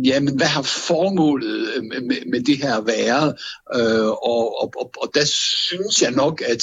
jamen 0.04 0.36
hvad 0.38 0.48
har 0.48 0.62
formålet 0.62 1.70
øh, 1.76 1.84
med, 1.84 2.02
med, 2.02 2.18
med 2.32 2.42
det 2.44 2.58
her 2.58 2.82
været? 2.82 3.30
Øh, 3.76 4.10
og, 4.32 4.44
og, 4.62 4.68
og, 4.82 4.92
og 5.02 5.08
der 5.14 5.26
synes 5.26 6.02
jeg 6.02 6.12
nok, 6.12 6.42
at, 6.42 6.62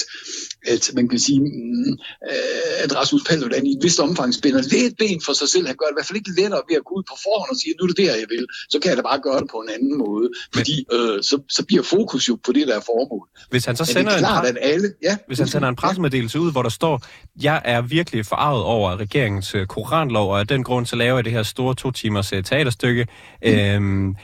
at 0.66 0.90
man 0.94 1.08
kan 1.08 1.18
sige, 1.18 1.40
mm, 1.40 1.92
øh, 2.30 2.84
at 2.84 2.96
Rasmus 2.96 3.22
Paludan 3.28 3.66
i 3.66 3.72
et 3.72 3.82
vist 3.82 4.00
omfang 4.00 4.34
spænder 4.34 4.62
lidt 4.62 4.96
ben 4.98 5.20
for 5.26 5.32
sig 5.32 5.48
selv. 5.48 5.66
Han 5.66 5.76
gør 5.76 5.86
det 5.86 5.94
i 5.94 5.98
hvert 5.98 6.06
fald 6.06 6.20
ikke 6.22 6.40
lettere 6.40 6.62
ved 6.68 6.76
at 6.76 6.84
gå 6.84 6.94
ud 6.98 7.04
på 7.10 7.16
forhånd 7.24 7.50
og 7.50 7.56
sige, 7.60 7.74
nu 7.78 7.82
er 7.84 7.90
det 7.92 8.00
der, 8.04 8.14
jeg 8.22 8.28
vil. 8.34 8.46
Så 8.70 8.76
kan 8.80 8.88
jeg 8.88 8.96
da 8.96 9.02
bare 9.02 9.20
gøre 9.26 9.40
det 9.42 9.48
på 9.50 9.58
en 9.64 9.70
anden 9.76 9.94
måde. 10.04 10.26
Fordi 10.56 10.76
øh, 10.96 11.16
så, 11.28 11.36
så 11.56 11.62
bliver 11.68 11.82
fokus 11.82 12.28
jo 12.28 12.34
på 12.46 12.52
det 12.52 12.68
der 12.70 12.80
formål. 12.90 13.26
Hvis 13.50 13.64
han 13.64 13.76
så 13.76 13.84
sender, 13.84 14.18
klart, 14.18 14.47
en, 14.47 14.47
at 14.48 14.58
alle, 14.62 14.92
ja, 15.02 15.16
hvis 15.26 15.38
han 15.38 15.48
sender 15.48 15.68
en 15.68 15.76
pressemeddelelse 15.76 16.40
ud, 16.40 16.52
hvor 16.52 16.62
der 16.62 16.70
står, 16.70 17.02
jeg 17.42 17.62
er 17.64 17.80
virkelig 17.80 18.26
forarvet 18.26 18.62
over 18.62 18.96
regeringens 18.96 19.54
øh, 19.54 19.66
koranlov, 19.66 20.32
og 20.32 20.40
af 20.40 20.46
den 20.46 20.64
grund 20.64 20.86
så 20.86 20.96
laver 20.96 21.16
jeg 21.16 21.24
det 21.24 21.32
her 21.32 21.42
store 21.42 21.74
to 21.74 21.90
timers 21.90 22.32
øh, 22.32 22.44
teaterstykke. 22.44 23.06
Mm. 23.44 23.48
Øhm, 23.50 24.16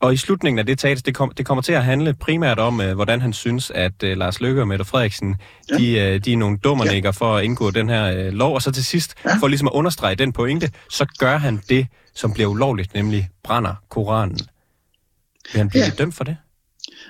og 0.00 0.12
i 0.12 0.16
slutningen 0.16 0.58
af 0.58 0.66
det 0.66 0.78
teater, 0.78 1.02
det, 1.02 1.14
kom, 1.14 1.32
det 1.36 1.46
kommer 1.46 1.62
til 1.62 1.72
at 1.72 1.84
handle 1.84 2.14
primært 2.14 2.58
om, 2.58 2.80
øh, 2.80 2.94
hvordan 2.94 3.20
han 3.20 3.32
synes, 3.32 3.70
at 3.70 4.02
øh, 4.02 4.16
Lars 4.16 4.40
Løkke 4.40 4.60
og 4.60 4.68
Mette 4.68 4.84
Frederiksen, 4.84 5.36
ja. 5.70 5.76
de, 5.76 5.98
øh, 5.98 6.24
de 6.24 6.32
er 6.32 6.36
nogle 6.36 6.58
dummernikker 6.58 7.08
ja. 7.08 7.10
for 7.10 7.36
at 7.36 7.44
indgå 7.44 7.70
den 7.70 7.88
her 7.88 8.04
øh, 8.04 8.32
lov. 8.32 8.54
Og 8.54 8.62
så 8.62 8.72
til 8.72 8.84
sidst, 8.84 9.14
ja. 9.24 9.36
for 9.40 9.48
ligesom 9.48 9.68
at 9.68 9.72
understrege 9.72 10.14
den 10.14 10.32
pointe, 10.32 10.70
så 10.90 11.06
gør 11.18 11.36
han 11.36 11.62
det, 11.68 11.86
som 12.14 12.32
bliver 12.32 12.48
ulovligt, 12.48 12.94
nemlig 12.94 13.28
brænder 13.44 13.74
Koranen. 13.88 14.38
Vil 15.52 15.58
han 15.58 15.68
blive 15.68 15.84
ja. 15.84 15.90
dømt 15.90 16.14
for 16.14 16.24
det? 16.24 16.36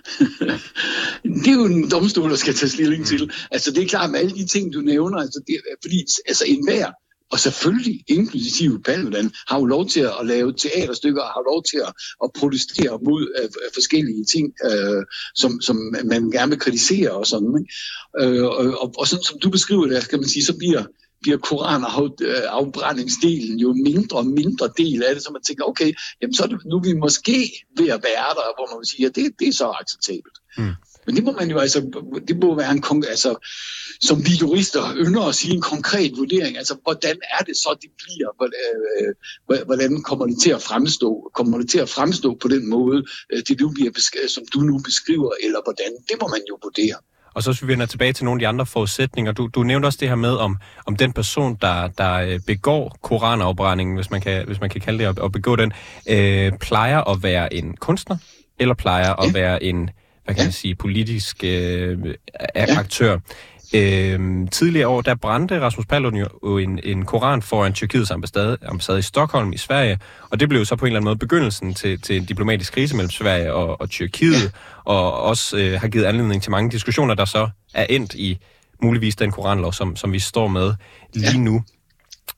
det 1.42 1.48
er 1.48 1.54
jo 1.54 1.64
en 1.64 1.90
domstol, 1.90 2.30
der 2.30 2.36
skal 2.36 2.54
tage 2.54 2.70
stilling 2.70 3.00
mm. 3.00 3.06
til. 3.06 3.32
Altså 3.50 3.70
det 3.70 3.82
er 3.82 3.88
klart 3.88 4.10
med 4.10 4.20
alle 4.20 4.34
de 4.36 4.46
ting, 4.46 4.72
du 4.72 4.80
nævner, 4.80 5.18
altså, 5.18 5.40
det, 5.46 5.56
fordi 5.82 6.04
altså 6.26 6.44
enhver, 6.46 6.90
og 7.32 7.38
selvfølgelig 7.38 8.04
inklusive 8.08 8.82
Paludan, 8.82 9.30
har 9.48 9.58
jo 9.58 9.64
lov 9.64 9.88
til 9.88 10.00
at 10.00 10.26
lave 10.26 10.52
teaterstykker, 10.52 11.22
har 11.22 11.52
lov 11.52 11.62
til 11.70 11.80
at, 11.86 11.92
at 12.24 12.30
protestere 12.38 12.98
mod 13.04 13.22
uh, 13.42 13.50
forskellige 13.74 14.24
ting, 14.24 14.52
uh, 14.70 15.02
som, 15.34 15.60
som 15.60 15.76
man 16.04 16.30
gerne 16.30 16.50
vil 16.50 16.58
kritisere 16.60 17.10
og 17.10 17.26
sådan. 17.26 17.54
Ikke? 17.60 18.38
Uh, 18.38 18.44
og, 18.44 18.82
og, 18.82 18.94
og 18.98 19.06
sådan 19.08 19.24
som 19.24 19.38
du 19.38 19.50
beskriver 19.50 19.86
det, 19.86 20.08
kan 20.08 20.20
man 20.20 20.28
sige, 20.28 20.44
så 20.44 20.56
bliver 20.58 20.84
bliver 21.22 21.38
koranafbrændingsdelen 21.38 23.58
jo 23.58 23.72
mindre 23.72 24.18
og 24.18 24.26
mindre 24.26 24.70
del 24.78 25.02
af 25.02 25.14
det, 25.14 25.22
så 25.22 25.32
man 25.32 25.42
tænker, 25.42 25.64
okay, 25.64 25.92
jamen 26.22 26.34
så 26.34 26.42
er 26.42 26.46
det 26.46 26.64
nu 26.66 26.76
er 26.76 26.82
vi 26.82 26.92
måske 26.92 27.52
ved 27.78 27.88
at 27.88 28.04
være 28.04 28.30
der, 28.38 28.54
hvor 28.56 28.66
man 28.70 28.78
vil 28.78 28.86
sige, 28.86 29.06
at 29.06 29.16
det, 29.16 29.32
det 29.38 29.48
er 29.48 29.52
så 29.52 29.74
acceptabelt. 29.80 30.38
Mm. 30.58 30.74
Men 31.06 31.16
det 31.16 31.24
må 31.24 31.32
man 31.32 31.50
jo 31.50 31.58
altså, 31.58 31.80
det 32.28 32.36
må 32.42 32.54
være 32.54 32.72
en, 32.72 33.04
altså, 33.08 33.46
som 34.00 34.26
vi 34.26 34.30
jurister 34.42 34.94
ynder 34.96 35.22
at 35.22 35.34
sige 35.34 35.54
en 35.54 35.60
konkret 35.60 36.12
vurdering, 36.16 36.56
altså 36.56 36.76
hvordan 36.82 37.16
er 37.38 37.44
det 37.44 37.56
så, 37.56 37.76
det 37.82 37.90
bliver, 38.02 38.30
øh, 39.50 39.66
hvordan 39.66 40.02
kommer 40.02 40.26
det 40.26 40.38
til 40.42 40.50
at 40.50 40.62
fremstå, 40.62 41.30
kommer 41.34 41.58
det 41.58 41.70
til 41.70 41.78
at 41.78 41.88
fremstå 41.88 42.36
på 42.40 42.48
den 42.48 42.70
måde, 42.70 43.04
øh, 43.32 43.42
det 43.48 43.58
du 43.58 43.68
bliver, 43.68 43.90
som 44.28 44.44
du 44.54 44.60
nu 44.60 44.78
beskriver, 44.78 45.30
eller 45.42 45.60
hvordan, 45.64 45.92
det 46.08 46.16
må 46.20 46.28
man 46.28 46.42
jo 46.48 46.58
vurdere. 46.62 46.96
Og 47.36 47.42
så 47.42 47.50
hvis 47.50 47.62
vi 47.62 47.68
vender 47.68 47.86
tilbage 47.86 48.12
til 48.12 48.24
nogle 48.24 48.38
af 48.38 48.40
de 48.40 48.48
andre 48.48 48.66
forudsætninger. 48.66 49.32
Du, 49.32 49.46
du 49.46 49.62
nævnte 49.62 49.86
også 49.86 49.98
det 50.00 50.08
her 50.08 50.14
med, 50.14 50.34
om, 50.36 50.56
om 50.86 50.96
den 50.96 51.12
person, 51.12 51.58
der, 51.60 51.88
der 51.88 52.12
øh, 52.12 52.40
begår 52.46 52.96
koranafbrændingen, 53.02 53.96
hvis 53.96 54.10
man 54.10 54.20
kan, 54.20 54.46
hvis 54.46 54.60
man 54.60 54.70
kan 54.70 54.80
kalde 54.80 55.04
det 55.04 55.18
at, 55.24 55.32
begå 55.32 55.56
den, 55.56 55.72
øh, 56.08 56.52
plejer 56.60 57.10
at 57.10 57.22
være 57.22 57.54
en 57.54 57.76
kunstner, 57.76 58.16
eller 58.58 58.74
plejer 58.74 59.22
at 59.22 59.34
være 59.34 59.62
en, 59.62 59.90
hvad 60.24 60.34
kan 60.34 60.42
ja. 60.42 60.44
jeg 60.44 60.54
sige, 60.54 60.74
politisk 60.74 61.44
øh, 61.44 61.98
aktør. 62.54 63.18
Øhm, 63.74 64.48
tidligere 64.48 64.88
år, 64.88 65.00
der 65.00 65.14
brændte 65.14 65.60
Rasmus 65.60 65.86
Paludan 65.86 66.26
jo 66.44 66.58
en, 66.58 66.80
en 66.84 67.04
koran 67.04 67.42
foran 67.42 67.72
Tyrkiets 67.72 68.10
ambassade, 68.10 68.58
ambassade 68.66 68.98
i 68.98 69.02
Stockholm 69.02 69.52
i 69.52 69.56
Sverige, 69.56 69.98
og 70.30 70.40
det 70.40 70.48
blev 70.48 70.64
så 70.64 70.76
på 70.76 70.84
en 70.84 70.86
eller 70.86 70.98
anden 70.98 71.08
måde 71.08 71.18
begyndelsen 71.18 71.74
til, 71.74 72.00
til 72.00 72.16
en 72.16 72.24
diplomatisk 72.24 72.72
krise 72.72 72.96
mellem 72.96 73.10
Sverige 73.10 73.54
og, 73.54 73.80
og 73.80 73.90
Tyrkiet, 73.90 74.42
ja. 74.42 74.48
og 74.84 75.22
også 75.22 75.58
øh, 75.58 75.80
har 75.80 75.88
givet 75.88 76.04
anledning 76.04 76.42
til 76.42 76.50
mange 76.50 76.70
diskussioner, 76.70 77.14
der 77.14 77.24
så 77.24 77.48
er 77.74 77.86
endt 77.90 78.14
i 78.14 78.38
muligvis 78.82 79.16
den 79.16 79.30
koranlov, 79.30 79.72
som, 79.72 79.96
som 79.96 80.12
vi 80.12 80.18
står 80.18 80.48
med 80.48 80.74
lige 81.14 81.30
ja. 81.30 81.38
nu. 81.38 81.64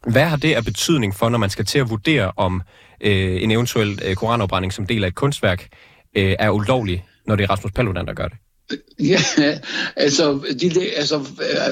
Hvad 0.07 0.25
har 0.25 0.37
det 0.37 0.55
af 0.55 0.65
betydning 0.65 1.15
for, 1.15 1.29
når 1.29 1.39
man 1.39 1.51
skal 1.51 1.65
til 1.65 1.79
at 1.79 1.91
vurdere, 1.91 2.33
om 2.37 2.63
øh, 3.01 3.43
en 3.43 3.51
eventuel 3.51 4.01
øh, 4.05 4.17
koranopbrænding 4.17 4.73
som 4.73 4.87
del 4.87 5.05
af 5.05 5.09
et 5.09 5.15
kunstværk 5.15 5.69
øh, 6.17 6.37
er 6.39 6.51
ulovlig, 6.51 7.05
når 7.27 7.37
det 7.37 7.45
er 7.45 7.51
Rasmus 7.51 7.73
Paludan, 7.73 8.07
der 8.07 8.15
gør 8.15 8.29
det? 8.29 8.39
Ja, 9.01 9.21
altså, 10.07 10.55
de, 10.61 10.91
altså 10.91 11.17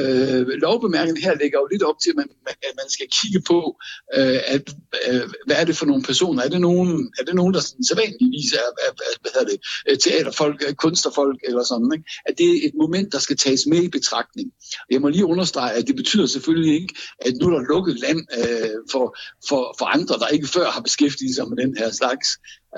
øh, 0.01 0.47
lovbemærkningen 0.49 1.23
her 1.23 1.35
lægger 1.35 1.59
jo 1.59 1.69
lidt 1.73 1.83
op 1.83 1.99
til, 2.03 2.11
at 2.11 2.17
man, 2.17 2.29
at 2.47 2.75
man 2.77 2.89
skal 2.89 3.07
kigge 3.21 3.41
på, 3.47 3.77
øh, 4.17 4.41
at, 4.47 4.75
øh, 5.09 5.23
hvad 5.47 5.57
er 5.57 5.65
det 5.65 5.77
for 5.77 5.87
nogle 5.87 6.03
personer? 6.03 6.43
Er 6.43 6.49
det 6.49 6.61
nogen, 6.61 7.13
er 7.19 7.25
det 7.25 7.35
nogen 7.35 7.55
der 7.55 7.61
sådan, 7.61 7.85
sædvanligvis 7.85 8.53
er, 8.53 8.69
er, 8.87 8.91
er 8.91 9.13
hvad 9.21 9.31
hedder 9.35 9.49
det, 9.53 9.61
øh, 9.89 9.99
teaterfolk, 9.99 10.65
øh, 10.69 10.75
kunstnerfolk 10.75 11.41
eller 11.45 11.63
sådan, 11.63 11.91
ikke? 11.95 12.05
at 12.27 12.35
det 12.39 12.47
er 12.47 12.69
et 12.69 12.75
moment, 12.75 13.13
der 13.13 13.19
skal 13.19 13.37
tages 13.37 13.67
med 13.67 13.83
i 13.83 13.89
betragtning. 13.89 14.53
Jeg 14.91 15.01
må 15.01 15.09
lige 15.09 15.27
understrege, 15.27 15.73
at 15.73 15.87
det 15.87 15.97
betyder 15.97 16.27
selvfølgelig 16.27 16.75
ikke, 16.75 16.95
at 17.19 17.33
nu 17.41 17.47
er 17.47 17.51
der 17.51 17.67
lukket 17.73 18.01
land 18.01 18.21
øh, 18.39 18.71
for, 18.93 19.17
for, 19.49 19.75
for 19.79 19.87
andre, 19.87 20.15
der 20.19 20.29
ikke 20.29 20.47
før 20.47 20.71
har 20.71 20.81
beskæftiget 20.81 21.35
sig 21.35 21.49
med 21.49 21.57
den 21.57 21.77
her 21.77 21.91
slags. 21.91 22.29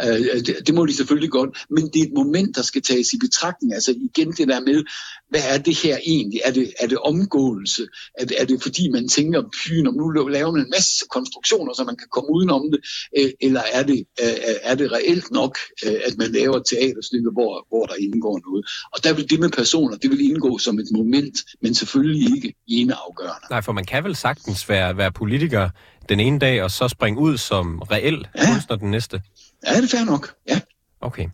Øh, 0.04 0.44
det, 0.46 0.56
det 0.66 0.74
må 0.74 0.86
de 0.86 0.94
selvfølgelig 0.96 1.30
godt, 1.30 1.50
men 1.70 1.84
det 1.92 2.00
er 2.00 2.06
et 2.06 2.12
moment, 2.12 2.56
der 2.56 2.62
skal 2.62 2.82
tages 2.82 3.12
i 3.12 3.18
betragtning. 3.18 3.74
Altså 3.74 3.90
igen 3.90 4.32
det 4.32 4.48
der 4.48 4.60
med, 4.60 4.84
hvad 5.30 5.40
er 5.48 5.58
det 5.58 5.76
her 5.82 5.98
egentlig? 6.06 6.40
Er 6.44 6.52
det, 6.52 6.72
er 6.80 6.86
det 6.86 6.98
omgåelse? 6.98 7.86
Er 8.18 8.24
det, 8.24 8.36
er 8.40 8.44
det 8.44 8.62
fordi, 8.62 8.88
man 8.88 9.08
tænker, 9.08 9.42
pyn, 9.42 9.86
om 9.86 9.94
nu 9.94 10.08
laver 10.08 10.52
man 10.52 10.60
en 10.60 10.70
masse 10.70 11.04
konstruktioner, 11.10 11.72
så 11.74 11.84
man 11.84 11.96
kan 11.96 12.08
komme 12.12 12.30
udenom 12.30 12.70
det? 12.72 12.80
Øh, 13.18 13.30
eller 13.40 13.62
er 13.72 13.82
det, 13.82 14.04
øh, 14.22 14.54
er 14.62 14.74
det 14.74 14.92
reelt 14.92 15.30
nok, 15.30 15.58
at 15.82 16.14
man 16.18 16.32
laver 16.32 16.56
et 16.56 16.66
teaterstykke, 16.70 17.30
hvor, 17.30 17.66
hvor 17.68 17.86
der 17.86 17.94
indgår 17.94 18.40
noget? 18.46 18.66
Og 18.94 19.04
der 19.04 19.12
vil 19.12 19.30
det 19.30 19.40
med 19.40 19.50
personer, 19.50 19.96
det 19.96 20.10
vil 20.10 20.30
indgå 20.30 20.58
som 20.58 20.78
et 20.78 20.88
moment, 20.92 21.38
men 21.62 21.74
selvfølgelig 21.74 22.36
ikke 22.36 22.54
ene 22.68 22.94
afgørende. 22.94 23.46
Nej, 23.50 23.60
for 23.60 23.72
man 23.72 23.84
kan 23.84 24.04
vel 24.04 24.16
sagtens 24.16 24.68
være, 24.68 24.96
være 24.96 25.12
politiker 25.12 25.70
den 26.08 26.20
ene 26.20 26.38
dag, 26.38 26.62
og 26.62 26.70
så 26.70 26.88
springe 26.88 27.20
ud 27.20 27.36
som 27.36 27.78
reel 27.78 28.26
ja. 28.36 28.52
kunstner 28.52 28.76
den 28.76 28.90
næste? 28.90 29.20
Ja, 29.66 29.76
det 29.76 29.84
er 29.84 29.96
fair 29.96 30.04
nok, 30.04 30.34
ja. 30.48 30.60
Okay. 31.00 31.28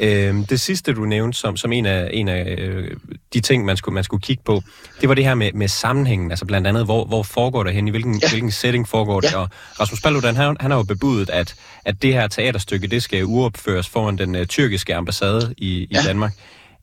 Øhm, 0.00 0.44
det 0.44 0.60
sidste, 0.60 0.92
du 0.92 1.04
nævnte 1.04 1.38
som, 1.38 1.56
som 1.56 1.72
en 1.72 1.86
af, 1.86 2.10
en 2.12 2.28
af 2.28 2.54
øh, 2.58 2.96
de 3.34 3.40
ting, 3.40 3.64
man 3.64 3.76
skulle, 3.76 3.94
man 3.94 4.04
skulle 4.04 4.20
kigge 4.20 4.42
på, 4.46 4.62
det 5.00 5.08
var 5.08 5.14
det 5.14 5.24
her 5.24 5.34
med, 5.34 5.52
med 5.52 5.68
sammenhængen, 5.68 6.30
altså 6.30 6.44
blandt 6.44 6.66
andet, 6.66 6.84
hvor, 6.84 7.04
hvor 7.04 7.22
foregår 7.22 7.62
det 7.62 7.74
hen, 7.74 7.88
i 7.88 7.90
hvilken, 7.90 8.18
ja. 8.22 8.28
hvilken 8.28 8.50
setting 8.50 8.88
foregår 8.88 9.20
det, 9.20 9.32
ja. 9.32 9.38
og 9.38 9.48
Rasmus 9.80 10.00
Paludan, 10.00 10.36
han, 10.36 10.56
han 10.60 10.70
har 10.70 10.78
jo 10.78 10.84
bebudet, 10.84 11.30
at, 11.30 11.54
at 11.84 12.02
det 12.02 12.12
her 12.12 12.28
teaterstykke, 12.28 12.86
det 12.86 13.02
skal 13.02 13.24
uopføres 13.24 13.88
foran 13.88 14.18
den 14.18 14.36
uh, 14.36 14.44
tyrkiske 14.44 14.94
ambassade 14.94 15.54
i, 15.56 15.68
i 15.68 15.88
ja. 15.90 16.02
Danmark. 16.02 16.32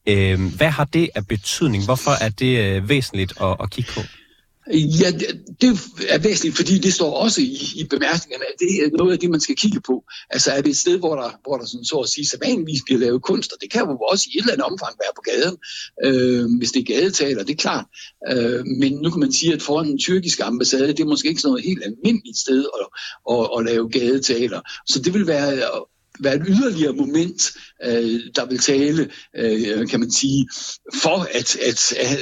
Øhm, 0.07 0.47
hvad 0.47 0.69
har 0.69 0.85
det 0.85 1.09
af 1.15 1.27
betydning? 1.27 1.85
Hvorfor 1.85 2.11
er 2.23 2.29
det 2.29 2.81
uh, 2.81 2.89
væsentligt 2.89 3.33
at, 3.41 3.55
at 3.59 3.69
kigge 3.69 3.91
på? 3.93 4.01
Ja, 4.73 5.11
det, 5.11 5.27
det 5.61 5.69
er 6.09 6.19
væsentligt, 6.19 6.55
fordi 6.55 6.77
det 6.77 6.93
står 6.93 7.13
også 7.13 7.41
i, 7.41 7.57
i 7.75 7.87
bemærkningerne, 7.89 8.45
at 8.45 8.59
det 8.59 8.69
er 8.85 8.97
noget 8.97 9.13
af 9.13 9.19
det, 9.19 9.29
man 9.29 9.39
skal 9.39 9.55
kigge 9.55 9.81
på. 9.81 10.03
Altså 10.29 10.51
er 10.51 10.61
det 10.61 10.69
et 10.69 10.77
sted, 10.77 10.97
hvor 10.99 11.15
der, 11.15 11.29
hvor 11.43 11.57
der 11.57 11.65
sådan, 11.65 11.85
så 11.85 11.95
at 11.95 12.09
sige, 12.09 12.27
sædvanligvis 12.27 12.81
bliver 12.85 12.99
lavet 12.99 13.21
kunst, 13.21 13.51
og 13.51 13.57
det 13.61 13.71
kan 13.71 13.81
jo 13.81 13.97
også 13.97 14.25
i 14.31 14.37
et 14.37 14.41
eller 14.41 14.53
andet 14.53 14.65
omfang 14.65 14.95
være 15.03 15.13
på 15.15 15.23
gaden, 15.29 15.57
øh, 16.05 16.57
hvis 16.57 16.71
det 16.71 16.79
er 16.79 16.93
gadeteater, 16.93 17.43
det 17.43 17.53
er 17.53 17.63
klart. 17.67 17.85
Øh, 18.31 18.65
men 18.79 18.93
nu 18.93 19.09
kan 19.09 19.19
man 19.19 19.33
sige, 19.33 19.53
at 19.53 19.61
foran 19.61 19.87
den 19.87 19.97
tyrkiske 19.97 20.43
ambassade, 20.43 20.87
det 20.87 20.99
er 20.99 21.05
måske 21.05 21.29
ikke 21.29 21.41
sådan 21.41 21.51
noget 21.51 21.65
helt 21.65 21.83
almindeligt 21.83 22.37
sted 22.37 22.65
at, 22.79 22.87
at, 23.33 23.49
at 23.57 23.65
lave 23.65 23.89
gadeteater. 23.89 24.61
Så 24.87 25.01
det 25.01 25.13
vil 25.13 25.27
være 25.27 25.53
være 26.19 26.35
et 26.35 26.45
yderligere 26.47 26.93
moment, 26.93 27.53
øh, 27.85 28.19
der 28.35 28.45
vil 28.45 28.59
tale, 28.59 29.09
øh, 29.35 29.87
kan 29.87 29.99
man 29.99 30.11
sige, 30.11 30.49
for 30.93 31.27
at, 31.39 31.55
at, 31.55 31.93
at, 31.93 32.19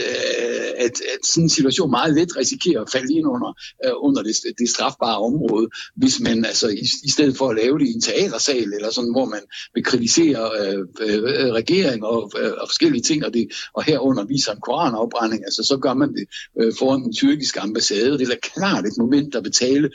at, 0.77 1.01
at 1.13 1.25
sådan 1.25 1.43
en 1.43 1.49
situation 1.49 1.91
meget 1.91 2.13
let 2.13 2.37
risikerer 2.37 2.81
at 2.81 2.91
falde 2.91 3.13
ind 3.13 3.27
under, 3.27 3.53
øh, 3.85 3.91
under 3.97 4.21
det, 4.23 4.35
det 4.57 4.69
strafbare 4.69 5.17
område, 5.17 5.67
hvis 5.95 6.19
man 6.19 6.45
altså 6.45 6.67
i, 6.67 6.85
i 7.03 7.09
stedet 7.11 7.37
for 7.37 7.49
at 7.49 7.55
lave 7.55 7.79
det 7.79 7.87
i 7.87 7.93
en 7.93 8.01
teatersal, 8.01 8.73
eller 8.73 8.91
sådan, 8.91 9.11
hvor 9.11 9.25
man 9.25 9.41
vil 9.73 9.83
kritisere 9.83 10.51
øh, 10.59 10.79
øh, 11.01 11.51
regering 11.53 12.05
og, 12.05 12.31
øh, 12.39 12.51
og 12.61 12.67
forskellige 12.69 13.01
ting, 13.01 13.25
og, 13.25 13.33
det, 13.33 13.47
og 13.73 13.83
herunder 13.83 14.25
viser 14.25 14.51
en 14.51 14.61
koranafbrænding, 14.61 15.43
altså 15.43 15.63
så 15.63 15.77
gør 15.77 15.93
man 15.93 16.13
det 16.13 16.25
øh, 16.61 16.73
foran 16.79 17.03
den 17.03 17.13
tyrkiske 17.13 17.59
ambassade. 17.59 18.17
Det 18.17 18.21
er 18.21 18.35
da 18.35 18.37
klart 18.53 18.85
et 18.85 18.97
moment, 18.97 19.33
der 19.33 19.41
vil 19.41 19.51
tale 19.51 19.89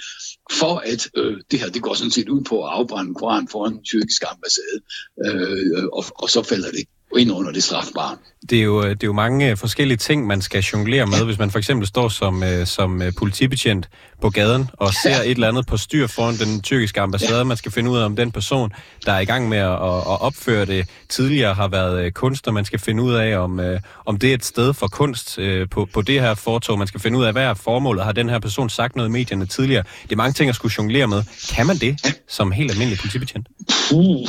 for, 0.51 0.79
at 0.79 1.11
øh, 1.17 1.41
det 1.51 1.61
her 1.61 1.71
det 1.71 1.83
går 1.83 1.95
sådan 1.95 2.11
set 2.11 2.29
ud 2.29 2.45
på 2.45 2.65
at 2.65 2.71
afbrænde 2.73 3.15
koran 3.15 3.49
foran 3.49 3.73
den 3.73 3.85
tyrkiske 3.85 4.27
ambassade, 4.27 4.81
øh, 5.27 5.85
og, 5.93 6.05
og 6.15 6.31
så 6.31 6.43
falder 6.43 6.71
det 6.71 6.85
ind 7.17 7.33
under 7.33 7.53
det 7.53 7.63
strafbare. 7.63 8.17
Det 8.51 8.59
er, 8.59 8.63
jo, 8.63 8.83
det 8.83 9.03
er 9.03 9.07
jo 9.07 9.13
mange 9.13 9.57
forskellige 9.57 9.99
ting, 9.99 10.27
man 10.27 10.43
skal 10.43 10.63
jonglere 10.63 11.07
med, 11.07 11.25
hvis 11.25 11.39
man 11.39 11.51
for 11.51 11.59
eksempel 11.59 11.87
står 11.87 12.09
som, 12.09 12.43
øh, 12.43 12.67
som 12.67 13.03
øh, 13.03 13.13
politibetjent 13.19 13.89
på 14.23 14.31
gaden 14.31 14.71
og 14.73 14.95
ser 15.03 15.11
ja. 15.11 15.23
et 15.23 15.31
eller 15.31 15.49
andet 15.49 15.67
på 15.67 15.77
styr 15.77 16.07
foran 16.07 16.35
den 16.35 16.61
tyrkiske 16.63 17.01
ambassade. 17.01 17.39
Ja. 17.39 17.45
Man 17.45 17.57
skal 17.57 17.73
finde 17.73 17.91
ud 17.91 17.99
af, 17.99 18.05
om 18.05 18.17
den 18.17 18.33
person, 18.33 18.73
der 19.07 19.13
er 19.13 19.21
i 19.21 19.25
gang 19.25 19.49
med 19.49 19.59
at, 19.59 19.73
at 19.73 20.21
opføre 20.21 20.65
det, 20.65 20.89
tidligere 21.09 21.55
har 21.55 21.69
været 21.69 22.05
øh, 22.05 22.13
kunstner. 22.13 22.53
Man 22.53 22.65
skal 22.65 22.79
finde 22.79 23.03
ud 23.03 23.15
af, 23.15 23.39
om, 23.39 23.61
om 24.07 24.19
det 24.19 24.31
er 24.31 24.35
et 24.35 24.45
sted 24.45 24.75
for 24.75 24.87
kunst 24.87 25.39
på, 25.71 25.89
på 25.93 26.03
det 26.03 26.21
her 26.21 26.35
fortog. 26.35 26.79
Man 26.79 26.87
skal 26.87 27.01
finde 27.01 27.19
ud 27.19 27.25
af, 27.25 27.33
hvad 27.33 27.45
er 27.45 27.55
formålet. 27.55 28.05
Har 28.05 28.13
den 28.13 28.29
her 28.29 28.39
person 28.39 28.71
sagt 28.71 28.97
noget 28.97 29.09
i 29.09 29.13
medierne 29.13 29.47
tidligere? 29.47 29.85
Det 30.03 30.13
er 30.13 30.17
mange 30.17 30.33
ting 30.33 30.49
at 30.49 30.55
skulle 30.55 30.75
jonglere 30.79 31.09
med. 31.09 31.23
Kan 31.55 31.67
man 31.67 31.77
det 31.77 32.21
som 32.29 32.53
helt 32.53 32.71
almindelig 32.71 32.99
politibetjent? 32.99 33.47
Puh. 33.91 34.29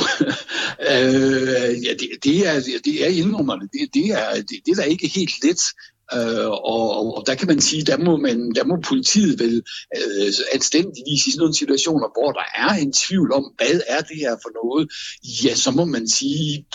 øh, 0.90 1.84
ja, 1.84 1.92
det, 2.00 2.08
det 2.24 2.48
er 2.48 2.60
det 2.84 3.04
er 3.04 3.08
indnummerne. 3.08 3.68
Det, 3.72 3.94
det, 3.94 4.06
er, 4.06 4.34
det, 4.34 4.56
det 4.64 4.70
er 4.72 4.76
da 4.76 4.82
ikke 4.82 5.08
helt 5.08 5.44
let. 5.44 5.62
Øh, 6.14 6.50
og, 6.74 7.16
og 7.16 7.22
der 7.26 7.34
kan 7.34 7.48
man 7.48 7.60
sige, 7.60 7.82
der 7.84 7.98
må, 7.98 8.16
man, 8.16 8.52
der 8.54 8.64
må 8.64 8.76
politiet 8.88 9.40
vel 9.40 9.62
øh, 9.96 10.32
anstændigvis 10.52 11.26
i 11.26 11.30
sådan 11.30 11.40
nogle 11.40 11.54
situationer, 11.54 12.08
hvor 12.16 12.32
der 12.32 12.46
er 12.54 12.72
en 12.84 12.92
tvivl 12.92 13.32
om, 13.32 13.44
hvad 13.56 13.80
er 13.86 14.00
det 14.00 14.16
her 14.16 14.34
for 14.42 14.50
noget, 14.60 14.84
ja, 15.44 15.54
så 15.54 15.70
må 15.70 15.84
man 15.84 16.08
sige, 16.08 16.66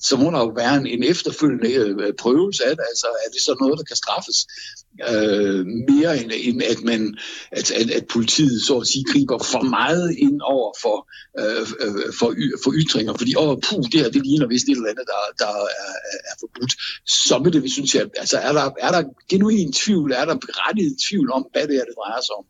så 0.00 0.16
må 0.16 0.30
der 0.30 0.38
jo 0.38 0.52
være 0.56 0.76
en, 0.76 0.86
en 0.86 1.02
efterfølgende 1.02 1.72
øh, 1.72 2.12
prøvelse 2.22 2.64
af 2.64 2.76
det. 2.76 2.84
Altså, 2.90 3.06
er 3.24 3.30
det 3.34 3.40
så 3.40 3.56
noget, 3.60 3.78
der 3.78 3.84
kan 3.84 3.96
straffes? 3.96 4.38
Øh, 5.10 5.66
mere 5.66 6.22
end, 6.22 6.32
end 6.34 6.62
at 6.62 6.82
man 6.82 7.18
at, 7.52 7.70
at, 7.70 7.90
at 7.90 8.06
politiet 8.06 8.62
så 8.62 8.78
at 8.78 8.86
sige 8.86 9.04
griber 9.12 9.38
for 9.38 9.62
meget 9.62 10.16
ind 10.18 10.40
over 10.42 10.72
for, 10.82 11.08
øh, 11.40 11.66
øh, 11.80 12.12
for, 12.18 12.34
y, 12.36 12.52
for 12.64 12.72
ytringer, 12.74 13.14
fordi 13.14 13.32
åh, 13.36 13.56
puh, 13.64 13.84
det 13.92 14.00
her 14.00 14.10
det 14.10 14.22
ligner 14.26 14.46
vist 14.46 14.68
et 14.68 14.70
eller 14.70 14.88
andet, 14.88 15.06
der, 15.06 15.44
der 15.44 15.52
er, 15.52 15.94
er 16.30 16.34
forbudt. 16.40 16.72
Så 17.06 17.38
vil 17.38 17.52
det, 17.52 17.72
synes 17.72 17.94
jeg, 17.94 18.06
altså 18.18 18.38
er 18.38 18.52
der, 18.52 18.70
er 18.80 18.90
der 18.90 19.02
genuin 19.28 19.72
tvivl, 19.72 20.12
er 20.12 20.24
der 20.24 20.34
berettiget 20.34 20.96
tvivl 21.08 21.32
om, 21.32 21.46
hvad 21.52 21.68
det 21.68 21.76
er, 21.76 21.84
det 21.84 21.94
drejer 21.98 22.20
sig 22.20 22.34
om, 22.40 22.44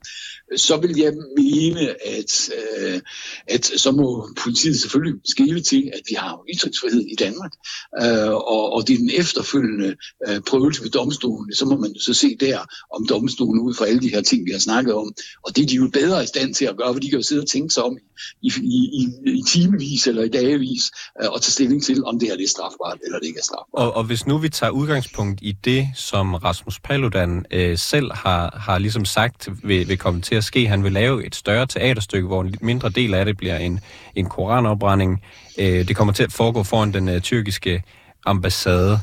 så 0.56 0.76
vil 0.76 0.96
jeg 0.98 1.12
mene, 1.36 1.80
at, 2.18 2.50
øh, 2.58 3.00
at 3.46 3.64
så 3.64 3.90
må 3.90 4.28
politiet 4.44 4.80
selvfølgelig 4.80 5.20
skille 5.24 5.60
til, 5.60 5.90
at 5.94 6.00
vi 6.08 6.14
har 6.14 6.40
ytringsfrihed 6.54 7.00
i 7.00 7.14
Danmark, 7.14 7.52
øh, 8.02 8.32
og, 8.34 8.72
og 8.72 8.88
det 8.88 8.94
er 8.94 8.98
den 8.98 9.10
efterfølgende 9.14 9.96
øh, 10.28 10.40
prøvelse 10.40 10.82
ved 10.82 10.90
domstolen, 10.90 11.54
så 11.54 11.64
må 11.64 11.76
man 11.76 11.94
så 12.00 12.14
se 12.14 12.33
der 12.40 12.58
om 12.94 13.06
domstolen 13.06 13.60
ud 13.60 13.74
fra 13.74 13.86
alle 13.86 14.00
de 14.00 14.08
her 14.08 14.22
ting, 14.22 14.46
vi 14.46 14.50
har 14.52 14.58
snakket 14.58 14.94
om. 14.94 15.12
Og 15.46 15.56
det 15.56 15.62
er 15.62 15.66
de 15.66 15.74
jo 15.74 15.90
bedre 15.92 16.24
i 16.24 16.26
stand 16.26 16.54
til 16.54 16.64
at 16.64 16.76
gøre, 16.76 16.92
for 16.94 17.00
de 17.00 17.10
kan 17.10 17.18
jo 17.18 17.22
sidde 17.22 17.42
og 17.42 17.48
tænke 17.48 17.74
sig 17.74 17.82
om 17.82 17.96
i, 18.42 18.52
i, 18.62 18.78
i, 19.00 19.30
i 19.38 19.42
timevis 19.48 20.06
eller 20.06 20.22
i 20.22 20.28
dagevis 20.28 20.82
øh, 21.22 21.30
og 21.30 21.42
tage 21.42 21.52
stilling 21.52 21.84
til, 21.84 22.04
om 22.04 22.18
det 22.18 22.28
her 22.28 22.36
det 22.36 22.44
er 22.44 22.48
strafbart 22.48 22.98
eller 23.04 23.18
det 23.18 23.26
ikke 23.26 23.38
er 23.38 23.42
strafbart. 23.42 23.84
Og, 23.84 23.96
og 23.96 24.04
hvis 24.04 24.26
nu 24.26 24.38
vi 24.38 24.48
tager 24.48 24.70
udgangspunkt 24.70 25.38
i 25.42 25.52
det, 25.64 25.88
som 25.94 26.34
Rasmus 26.34 26.80
Paludan 26.80 27.46
øh, 27.50 27.78
selv 27.78 28.12
har, 28.12 28.58
har 28.60 28.78
ligesom 28.78 29.04
sagt 29.04 29.48
vil, 29.62 29.88
vil 29.88 29.98
komme 29.98 30.20
til 30.20 30.34
at 30.34 30.44
ske, 30.44 30.66
han 30.68 30.84
vil 30.84 30.92
lave 30.92 31.26
et 31.26 31.34
større 31.34 31.66
teaterstykke, 31.66 32.26
hvor 32.26 32.42
en 32.42 32.54
mindre 32.60 32.88
del 32.88 33.14
af 33.14 33.24
det 33.24 33.36
bliver 33.36 33.56
en, 33.56 33.80
en 34.14 34.26
koranopbrænding. 34.26 35.22
Øh, 35.58 35.88
det 35.88 35.96
kommer 35.96 36.14
til 36.14 36.22
at 36.22 36.32
foregå 36.32 36.62
foran 36.62 36.92
den 36.92 37.08
øh, 37.08 37.20
tyrkiske 37.20 37.82
ambassade. 38.26 38.98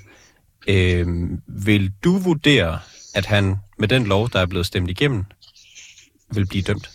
Øh, 0.67 1.07
vil 1.47 1.91
du 2.03 2.17
vurdere, 2.17 2.79
at 3.13 3.25
han 3.25 3.55
med 3.79 3.87
den 3.87 4.03
lov, 4.03 4.29
der 4.29 4.39
er 4.39 4.45
blevet 4.45 4.65
stemt 4.65 4.89
igennem, 4.89 5.23
vil 6.33 6.45
blive 6.45 6.63
dømt? 6.63 6.89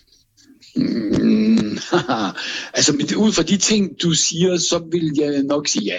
Mm, 0.76 1.78
altså, 2.76 2.92
ud 3.16 3.32
fra 3.32 3.42
de 3.42 3.56
ting, 3.56 4.02
du 4.02 4.14
siger, 4.14 4.56
så 4.56 4.88
vil 4.92 5.12
jeg 5.16 5.42
nok 5.42 5.68
sige 5.68 5.84
ja. 5.84 5.98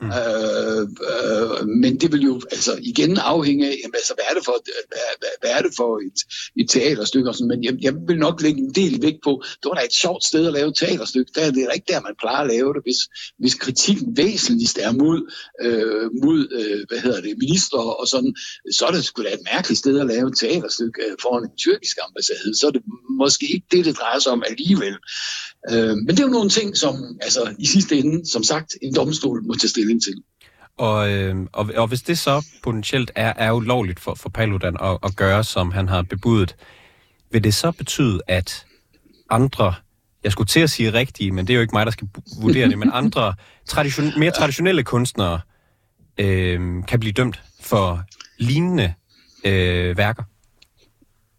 Mm. 0.00 0.10
Øh, 0.10 0.82
øh, 1.10 1.68
men 1.68 2.00
det 2.00 2.12
vil 2.12 2.22
jo 2.22 2.40
altså 2.50 2.78
igen 2.82 3.18
afhænge 3.18 3.66
af, 3.66 3.76
jamen, 3.82 3.94
altså, 3.94 4.14
hvad 4.14 4.24
er 4.30 4.34
det 4.34 4.44
for, 4.44 4.56
hvad, 4.64 5.08
hvad, 5.18 5.28
hvad 5.40 5.50
er 5.50 5.62
det 5.62 5.72
for 5.76 5.98
et, 5.98 6.18
et 6.60 6.70
teaterstykke? 6.70 7.28
Og 7.28 7.34
sådan. 7.34 7.48
Men 7.48 7.64
jeg, 7.64 7.74
jeg 7.80 7.94
vil 8.08 8.18
nok 8.18 8.42
lægge 8.42 8.60
en 8.60 8.74
del 8.74 9.02
vægt 9.02 9.22
på, 9.24 9.42
det 9.62 9.68
var 9.68 9.74
da 9.74 9.84
et 9.84 9.92
sjovt 9.92 10.24
sted 10.24 10.46
at 10.46 10.52
lave 10.52 10.68
et 10.68 10.76
teaterstykke. 10.76 11.32
Der, 11.34 11.50
det 11.50 11.62
er 11.62 11.70
ikke 11.70 11.92
der, 11.92 12.00
man 12.00 12.14
plejer 12.20 12.42
at 12.44 12.50
lave 12.54 12.74
det, 12.74 12.82
hvis, 12.82 13.00
hvis 13.38 13.54
kritikken 13.54 14.16
væsentligst 14.16 14.78
er 14.78 14.92
mod, 14.92 15.18
øh, 15.62 16.10
mod 16.24 16.40
øh, 16.58 16.80
hvad 16.88 16.98
hedder 16.98 17.20
det, 17.20 17.38
minister 17.38 17.78
og 18.00 18.06
sådan, 18.08 18.34
så 18.72 18.86
er 18.86 18.90
det 18.90 19.04
sgu 19.04 19.22
da 19.22 19.32
et 19.32 19.46
mærkeligt 19.52 19.78
sted 19.78 20.00
at 20.00 20.06
lave 20.06 20.28
et 20.28 20.38
teaterstykke 20.38 21.02
øh, 21.04 21.16
foran 21.22 21.44
en 21.44 21.56
tyrkisk 21.56 21.96
ambassade. 22.06 22.58
Så 22.60 22.66
er 22.66 22.70
det 22.70 22.82
måske 23.22 23.46
ikke 23.54 23.66
det, 23.70 23.84
det 23.84 23.98
drejer 23.98 24.18
sig 24.18 24.32
om 24.32 24.42
alligevel. 24.50 24.96
Øh, 25.70 25.96
men 25.96 26.08
det 26.08 26.20
er 26.20 26.24
jo 26.24 26.28
nogle 26.28 26.50
ting, 26.50 26.76
som 26.76 27.18
altså, 27.20 27.54
i 27.58 27.66
sidste 27.66 27.98
ende, 27.98 28.30
som 28.30 28.42
sagt, 28.42 28.76
en 28.82 28.94
domstol 28.94 29.42
må 29.42 29.54
tage 29.54 29.68
stilling 29.68 30.02
til. 30.02 30.14
Og, 30.78 31.12
øh, 31.12 31.36
og, 31.52 31.70
og 31.76 31.86
hvis 31.86 32.02
det 32.02 32.18
så 32.18 32.46
potentielt 32.62 33.10
er, 33.14 33.32
er 33.36 33.52
ulovligt 33.52 34.00
for, 34.00 34.14
for 34.14 34.28
Paludan 34.28 34.76
at, 34.80 34.98
at 35.02 35.16
gøre, 35.16 35.44
som 35.44 35.72
han 35.72 35.88
har 35.88 36.02
bebudet, 36.02 36.56
vil 37.30 37.44
det 37.44 37.54
så 37.54 37.72
betyde, 37.72 38.20
at 38.26 38.66
andre, 39.30 39.74
jeg 40.24 40.32
skulle 40.32 40.48
til 40.48 40.60
at 40.60 40.70
sige 40.70 40.92
rigtige, 40.92 41.32
men 41.32 41.46
det 41.46 41.52
er 41.52 41.54
jo 41.54 41.60
ikke 41.60 41.74
mig, 41.74 41.86
der 41.86 41.92
skal 41.92 42.08
vurdere 42.40 42.68
det, 42.68 42.78
men 42.78 42.90
andre 42.92 43.34
tradition, 43.66 44.12
mere 44.18 44.30
traditionelle 44.30 44.82
kunstnere 44.82 45.40
øh, 46.18 46.84
kan 46.88 47.00
blive 47.00 47.12
dømt 47.12 47.42
for 47.60 48.02
lignende 48.38 48.94
øh, 49.44 49.96
værker? 49.96 50.22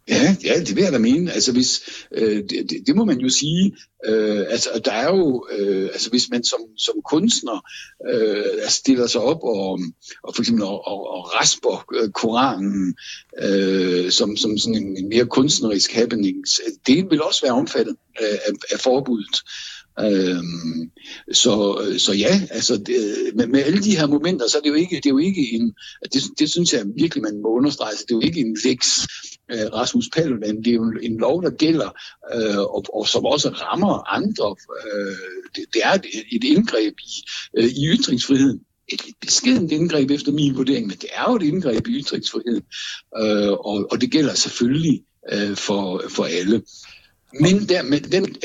Ja, 0.10 0.36
ja, 0.44 0.60
det 0.60 0.76
vil 0.76 0.84
jeg 0.84 0.94
da 0.94 0.98
mene. 0.98 1.32
Altså, 1.32 1.52
hvis, 1.52 1.82
øh, 2.12 2.44
det, 2.50 2.70
det, 2.70 2.84
det 2.88 2.96
må 2.96 3.06
man 3.06 3.20
jo 3.20 3.30
sige. 3.30 3.78
Øh, 4.06 4.46
altså, 4.50 4.70
der 4.86 4.92
er 4.92 5.16
jo, 5.16 5.48
øh, 5.52 5.84
altså, 5.94 6.10
hvis 6.10 6.30
man 6.30 6.44
som, 6.44 6.60
som 6.78 6.96
kunstner 7.10 7.66
øh, 8.14 8.46
altså, 8.62 8.78
stiller 8.78 9.08
sig 9.08 9.22
op 9.22 9.44
og, 9.44 9.80
og 10.24 10.36
for 10.36 10.42
eksempel 10.42 10.64
og, 10.64 10.88
og, 10.88 11.10
og 11.10 11.42
rasper 11.42 11.86
øh, 11.94 12.10
Koranen 12.12 12.96
øh, 13.44 14.12
som, 14.12 14.38
som 14.38 14.58
sådan 14.58 14.76
en, 14.76 14.98
en 14.98 15.10
mere 15.10 15.26
kunstnerisk 15.26 15.92
happening, 15.94 16.38
øh, 16.38 16.74
det 16.88 17.10
vil 17.10 17.24
også 17.24 17.42
være 17.42 17.54
omfattet 17.54 17.96
af, 18.20 18.40
af, 18.48 18.52
af 18.72 18.80
forbuddet. 18.80 19.42
Øhm, 20.00 20.92
så, 21.34 21.86
så 21.98 22.14
ja, 22.14 22.42
altså 22.52 22.78
det, 22.78 22.96
med, 23.36 23.48
med 23.48 23.64
alle 23.64 23.84
de 23.84 23.98
her 23.98 24.08
momenter, 24.08 24.50
så 24.50 24.58
er 24.58 24.62
det 24.62 24.70
jo 24.70 24.74
ikke, 24.74 24.96
det 24.96 25.06
er 25.06 25.10
jo 25.10 25.18
ikke 25.18 25.54
en, 25.54 25.74
det, 26.14 26.24
det 26.40 26.52
synes 26.52 26.74
jeg 26.74 26.86
virkelig, 26.98 27.24
man 27.24 27.42
må 27.42 27.50
understrege, 27.50 27.92
det 27.92 28.12
er 28.12 28.16
jo 28.16 28.22
ikke 28.22 28.40
en 28.40 28.58
lex 28.66 28.88
øh, 29.52 29.74
Rasmus 29.74 30.10
Paludan, 30.14 30.58
det 30.58 30.68
er 30.68 30.74
jo 30.74 30.94
en 31.02 31.18
lov, 31.18 31.44
der 31.44 31.50
gælder, 31.50 31.90
øh, 32.36 32.58
og, 32.60 32.84
og 32.94 33.08
som 33.08 33.26
også 33.26 33.50
rammer 33.50 34.14
andre. 34.14 34.56
Øh, 34.86 35.16
det, 35.56 35.64
det 35.74 35.82
er 35.84 35.94
et, 35.94 36.06
et 36.32 36.44
indgreb 36.44 36.94
i, 37.00 37.14
øh, 37.58 37.66
i 37.66 37.88
ytringsfriheden 37.88 38.60
et 38.88 39.06
lidt 39.06 39.20
beskedent 39.20 39.72
indgreb 39.72 40.12
efter 40.12 40.32
min 40.32 40.56
vurdering, 40.56 40.88
men 40.88 40.98
det 40.98 41.10
er 41.14 41.32
jo 41.32 41.36
et 41.36 41.44
indgreb 41.44 41.88
i 41.88 41.92
ytringsfriheden, 41.92 42.64
øh, 43.22 43.52
og, 43.52 43.88
og 43.92 44.02
det 44.02 44.12
gælder 44.12 44.34
selvfølgelig 44.34 45.04
øh, 45.34 45.56
for, 45.56 46.04
for 46.10 46.24
alle. 46.24 46.62
Men, 47.40 47.70
der, 47.70 47.84
men 47.84 48.04
den 48.04 48.36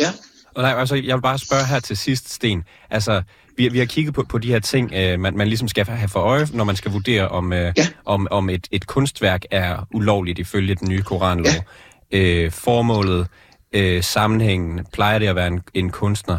er... 0.56 0.62
Nej, 0.62 0.74
altså, 0.80 0.94
jeg 0.94 1.16
vil 1.16 1.22
bare 1.22 1.38
spørge 1.38 1.66
her 1.66 1.80
til 1.80 1.96
sidst, 1.96 2.32
Sten. 2.32 2.64
Altså, 2.90 3.22
vi, 3.56 3.68
vi 3.68 3.78
har 3.78 3.86
kigget 3.86 4.14
på, 4.14 4.24
på 4.28 4.38
de 4.38 4.48
her 4.48 4.58
ting, 4.58 4.92
øh, 4.94 5.20
man, 5.20 5.36
man 5.36 5.48
ligesom 5.48 5.68
skal 5.68 5.86
have 5.86 6.08
for 6.08 6.20
øje, 6.20 6.46
når 6.52 6.64
man 6.64 6.76
skal 6.76 6.92
vurdere, 6.92 7.28
om, 7.28 7.52
øh, 7.52 7.72
ja. 7.76 7.86
om, 8.04 8.28
om 8.30 8.50
et, 8.50 8.66
et 8.70 8.86
kunstværk 8.86 9.44
er 9.50 9.86
ulovligt 9.94 10.38
ifølge 10.38 10.74
den 10.74 10.88
nye 10.88 11.02
koranlov. 11.02 11.52
Ja. 12.12 12.18
Øh, 12.18 12.50
formålet, 12.50 13.26
øh, 13.72 14.02
sammenhængen, 14.02 14.86
plejer 14.92 15.18
det 15.18 15.26
at 15.26 15.36
være 15.36 15.46
en, 15.46 15.60
en 15.74 15.90
kunstner. 15.90 16.38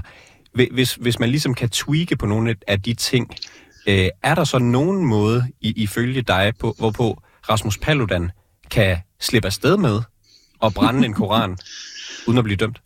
Hvis, 0.53 0.96
hvis 0.96 1.20
man 1.20 1.30
ligesom 1.30 1.53
kan 1.53 1.70
tweake 1.70 2.15
på 2.15 2.25
nogle 2.25 2.56
af 2.68 2.82
de 2.82 2.94
ting, 2.94 3.36
øh, 3.88 4.10
er 4.24 4.36
der 4.36 4.44
så 4.44 4.60
nogen 4.60 5.06
måde, 5.06 5.46
i, 5.62 5.84
ifølge 5.84 6.22
dig, 6.22 6.53
på, 6.60 6.75
hvorpå 6.77 7.22
Rasmus 7.50 7.77
Paludan 7.77 8.32
kan 8.72 8.98
slippe 9.20 9.46
afsted 9.46 9.77
med 9.77 10.01
at 10.63 10.74
brænde 10.74 11.06
en 11.06 11.13
koran, 11.13 11.58
uden 12.27 12.38
at 12.38 12.44
blive 12.44 12.58
dømt? 12.58 12.82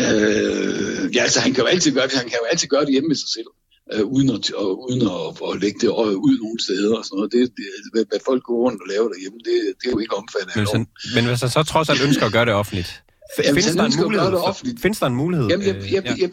Øh, 0.00 1.16
ja, 1.16 1.22
altså 1.22 1.40
han 1.40 1.52
kan 1.54 1.60
jo 1.64 1.68
altid 1.74 1.92
gøre 1.96 2.06
det, 2.08 2.16
han 2.24 2.28
kan 2.32 2.38
jo 2.42 2.46
altid 2.52 2.68
gøre 2.68 2.84
det 2.84 2.92
hjemme 2.92 3.08
med 3.08 3.16
sig 3.16 3.30
selv. 3.36 3.50
Øh, 3.92 4.04
uden 4.16 4.30
at, 4.36 4.44
og, 4.62 4.70
uden 4.86 5.02
at, 5.16 5.24
at 5.48 5.60
lægge 5.62 5.78
det 5.82 5.88
ud 6.26 6.34
nogle 6.44 6.58
steder 6.66 6.94
og 6.98 7.04
sådan 7.04 7.16
noget. 7.16 7.32
Det, 7.32 7.40
det, 7.58 7.66
hvad, 7.92 8.04
hvad 8.10 8.20
folk 8.28 8.42
går 8.48 8.58
rundt 8.64 8.80
og 8.82 8.88
laver 8.92 9.08
derhjemme, 9.12 9.38
det, 9.48 9.56
det 9.78 9.84
er 9.88 9.92
jo 9.96 10.00
ikke 10.04 10.16
omfattet 10.22 10.50
men, 10.56 10.86
men 11.14 11.22
hvis 11.28 11.40
han 11.44 11.50
så 11.58 11.62
trods 11.72 11.88
alt 11.90 12.02
ønsker 12.08 12.24
at 12.26 12.32
gøre 12.36 12.46
det 12.48 12.54
offentligt, 12.62 12.90
Jamen, 13.38 13.62
findes, 13.62 13.76
der 13.76 13.84
en 13.84 13.92
mulighed, 14.04 14.30
det 14.64 14.80
findes 14.80 14.98
der 14.98 15.06
en 15.06 15.14
mulighed? 15.14 15.46
Jamen, 15.48 15.66
jeg, 15.66 15.76
jeg, 15.92 16.04
jeg, 16.04 16.18
jeg, 16.20 16.30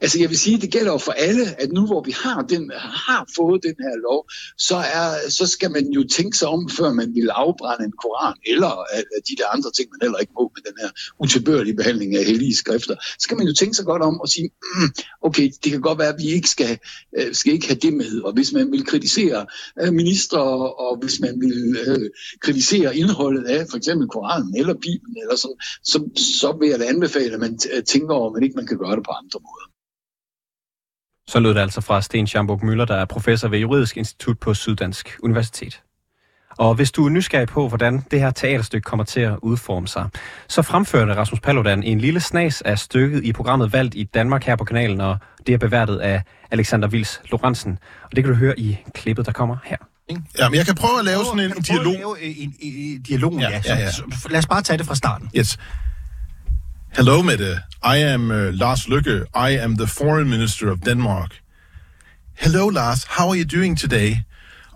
altså 0.00 0.20
jeg 0.20 0.28
vil 0.30 0.38
sige, 0.38 0.60
det 0.60 0.70
gælder 0.70 0.92
jo 0.92 0.98
for 0.98 1.12
alle, 1.12 1.62
at 1.62 1.72
nu 1.72 1.86
hvor 1.86 2.02
vi 2.04 2.14
har, 2.22 2.42
den, 2.42 2.72
har 3.06 3.28
fået 3.36 3.62
den 3.62 3.74
her 3.84 3.94
lov, 4.08 4.20
så, 4.58 4.76
er, 4.76 5.30
så 5.30 5.46
skal 5.46 5.70
man 5.70 5.86
jo 5.86 6.06
tænke 6.08 6.38
sig 6.38 6.48
om, 6.48 6.68
før 6.78 6.92
man 6.92 7.14
vil 7.14 7.28
afbrænde 7.30 7.84
en 7.84 7.92
koran, 8.02 8.34
eller 8.46 8.72
de 9.28 9.34
der 9.38 9.46
andre 9.54 9.70
ting, 9.76 9.88
man 9.92 9.98
heller 10.02 10.18
ikke 10.18 10.32
må 10.38 10.52
med 10.54 10.62
den 10.68 10.76
her 10.80 10.90
utilbørlige 11.20 11.76
behandling 11.76 12.16
af 12.16 12.24
hellige 12.24 12.56
skrifter. 12.56 12.94
Så 13.02 13.18
skal 13.18 13.36
man 13.36 13.46
jo 13.46 13.54
tænke 13.54 13.74
sig 13.74 13.84
godt 13.84 14.02
om 14.02 14.20
og 14.20 14.28
sige, 14.28 14.50
mm, 14.74 14.90
okay, 15.22 15.50
det 15.64 15.72
kan 15.72 15.80
godt 15.80 15.98
være, 15.98 16.08
at 16.08 16.18
vi 16.18 16.28
ikke 16.28 16.48
skal, 16.48 16.78
øh, 17.18 17.34
skal 17.34 17.52
ikke 17.52 17.66
have 17.66 17.78
det 17.82 17.92
med. 17.92 18.20
Og 18.20 18.32
hvis 18.32 18.52
man 18.52 18.72
vil 18.72 18.84
kritisere 18.86 19.46
øh, 19.82 19.92
minister, 19.92 20.38
og 20.38 20.98
hvis 21.00 21.20
man 21.20 21.40
vil 21.40 21.76
øh, 21.86 22.10
kritisere 22.40 22.96
indholdet 22.96 23.44
af 23.44 23.66
for 23.70 23.76
eksempel 23.76 24.08
Koranen 24.08 24.56
eller 24.56 24.74
Bibelen, 24.74 25.16
eller 25.22 25.36
sådan, 25.36 25.56
så, 25.84 25.98
så 26.18 26.56
vil 26.60 26.68
jeg 26.68 26.78
da 26.78 26.84
anbefale, 26.84 27.34
at 27.34 27.40
man 27.40 27.58
tænker 27.86 28.14
over, 28.14 28.30
om 28.30 28.42
ikke 28.42 28.56
man 28.56 28.66
kan 28.66 28.78
gøre 28.78 28.96
det 28.96 29.04
på 29.04 29.10
andre 29.10 29.40
måder. 29.40 29.66
Så 31.28 31.40
lød 31.40 31.54
det 31.54 31.60
altså 31.60 31.80
fra 31.80 32.02
Sten 32.02 32.26
Schamburg 32.26 32.64
Møller, 32.64 32.84
der 32.84 32.94
er 32.94 33.04
professor 33.04 33.48
ved 33.48 33.58
Juridisk 33.58 33.96
Institut 33.96 34.38
på 34.38 34.54
Syddansk 34.54 35.18
Universitet. 35.22 35.82
Og 36.58 36.74
hvis 36.74 36.92
du 36.92 37.06
er 37.06 37.10
nysgerrig 37.10 37.48
på, 37.48 37.68
hvordan 37.68 38.04
det 38.10 38.20
her 38.20 38.30
teaterstykke 38.30 38.84
kommer 38.84 39.04
til 39.04 39.20
at 39.20 39.38
udforme 39.42 39.88
sig, 39.88 40.08
så 40.48 40.62
fremførte 40.62 41.14
Rasmus 41.14 41.40
Paludan 41.40 41.82
en 41.82 42.00
lille 42.00 42.20
snas 42.20 42.62
af 42.62 42.78
stykket 42.78 43.24
i 43.24 43.32
programmet 43.32 43.72
Valgt 43.72 43.94
i 43.94 44.04
Danmark 44.04 44.44
her 44.44 44.56
på 44.56 44.64
kanalen, 44.64 45.00
og 45.00 45.18
det 45.46 45.52
er 45.52 45.58
beværtet 45.58 45.98
af 45.98 46.22
Alexander 46.50 46.88
Vils 46.88 47.20
Lorentzen. 47.30 47.78
Og 48.04 48.16
det 48.16 48.24
kan 48.24 48.32
du 48.32 48.38
høre 48.38 48.60
i 48.60 48.78
klippet, 48.94 49.26
der 49.26 49.32
kommer 49.32 49.56
her. 49.64 49.76
Ja, 50.38 50.48
men 50.48 50.56
jeg 50.56 50.66
kan 50.66 50.74
prøve 50.74 50.98
at 50.98 51.04
lave 51.04 51.24
sådan 51.24 51.40
en, 51.40 51.52
en 51.56 51.62
dialog. 51.62 51.92
Lave 51.92 52.22
en, 52.22 52.54
en, 52.60 52.72
en 52.76 53.02
dialog, 53.02 53.32
ja. 53.32 53.50
ja, 53.50 53.60
ja, 53.66 53.76
ja. 53.76 53.90
Så, 53.90 54.02
så, 54.22 54.28
lad 54.28 54.38
os 54.38 54.46
bare 54.46 54.62
tage 54.62 54.78
det 54.78 54.86
fra 54.86 54.94
starten. 54.94 55.30
Yes. 55.36 55.58
Hello, 56.96 57.22
Mette. 57.22 57.62
I 57.82 57.98
am 57.98 58.30
uh, 58.30 58.52
Lars 58.52 58.86
Lykke. 58.86 59.26
I 59.34 59.50
am 59.50 59.74
the 59.74 59.86
foreign 59.86 60.30
minister 60.30 60.68
of 60.68 60.80
Denmark. 60.80 61.42
Hello, 62.32 62.68
Lars. 62.68 63.04
How 63.04 63.28
are 63.28 63.36
you 63.36 63.44
doing 63.44 63.76
today? 63.76 64.20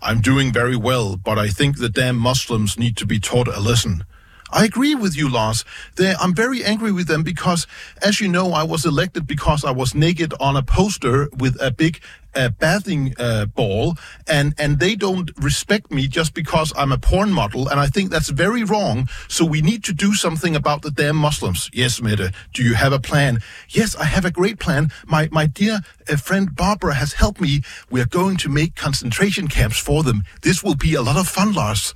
I'm 0.03 0.21
doing 0.21 0.53
very 0.53 0.77
well, 0.77 1.17
but 1.17 1.39
I 1.39 1.49
think 1.49 1.79
the 1.79 1.89
damn 1.89 2.17
Muslims 2.17 2.79
need 2.79 2.99
to 2.99 3.07
be 3.07 3.19
taught 3.19 3.49
a 3.49 3.59
lesson. 3.59 4.05
I 4.53 4.65
agree 4.65 4.95
with 4.95 5.17
you, 5.17 5.29
Lars. 5.29 5.65
They're, 5.97 6.17
I'm 6.21 6.35
very 6.35 6.65
angry 6.65 6.93
with 6.93 7.07
them 7.07 7.23
because, 7.23 7.67
as 8.03 8.21
you 8.21 8.29
know, 8.29 8.53
I 8.53 8.65
was 8.65 8.85
elected 8.85 9.27
because 9.27 9.65
I 9.65 9.71
was 9.71 9.95
naked 9.95 10.35
on 10.41 10.57
a 10.57 10.63
poster 10.63 11.29
with 11.39 11.61
a 11.61 11.71
big 11.71 12.01
uh, 12.35 12.49
bathing 12.49 13.15
uh, 13.19 13.47
ball, 13.47 13.97
and 14.29 14.55
and 14.59 14.79
they 14.79 14.95
don't 14.95 15.31
respect 15.37 15.91
me 15.91 16.07
just 16.07 16.35
because 16.35 16.73
I'm 16.77 16.93
a 16.93 16.99
porn 16.99 17.33
model, 17.33 17.69
and 17.69 17.81
I 17.81 17.87
think 17.87 18.11
that's 18.11 18.29
very 18.31 18.65
wrong. 18.65 19.09
So 19.29 19.45
we 19.45 19.63
need 19.63 19.85
to 19.85 19.93
do 19.93 20.15
something 20.15 20.55
about 20.55 20.83
the 20.83 20.91
damn 20.91 21.17
Muslims. 21.17 21.71
Yes, 21.73 22.01
Mette. 22.01 22.33
Do 22.53 22.63
you 22.63 22.75
have 22.75 22.93
a 22.93 23.01
plan? 23.01 23.41
Yes, 23.69 23.97
I 23.97 24.05
have 24.05 24.25
a 24.25 24.31
great 24.31 24.59
plan. 24.59 24.91
My 25.07 25.29
my 25.33 25.47
dear 25.47 25.81
uh, 26.09 26.17
friend 26.17 26.55
Barbara 26.55 26.95
has 26.95 27.15
helped 27.15 27.41
me. 27.41 27.63
We 27.91 28.01
are 28.01 28.07
going 28.07 28.37
to 28.39 28.49
make 28.49 28.75
concentration 28.77 29.49
camps 29.49 29.79
for 29.79 30.03
them. 30.03 30.23
This 30.43 30.63
will 30.63 30.77
be 30.77 30.95
a 30.95 31.03
lot 31.03 31.17
of 31.17 31.27
fun, 31.29 31.53
Lars. 31.53 31.95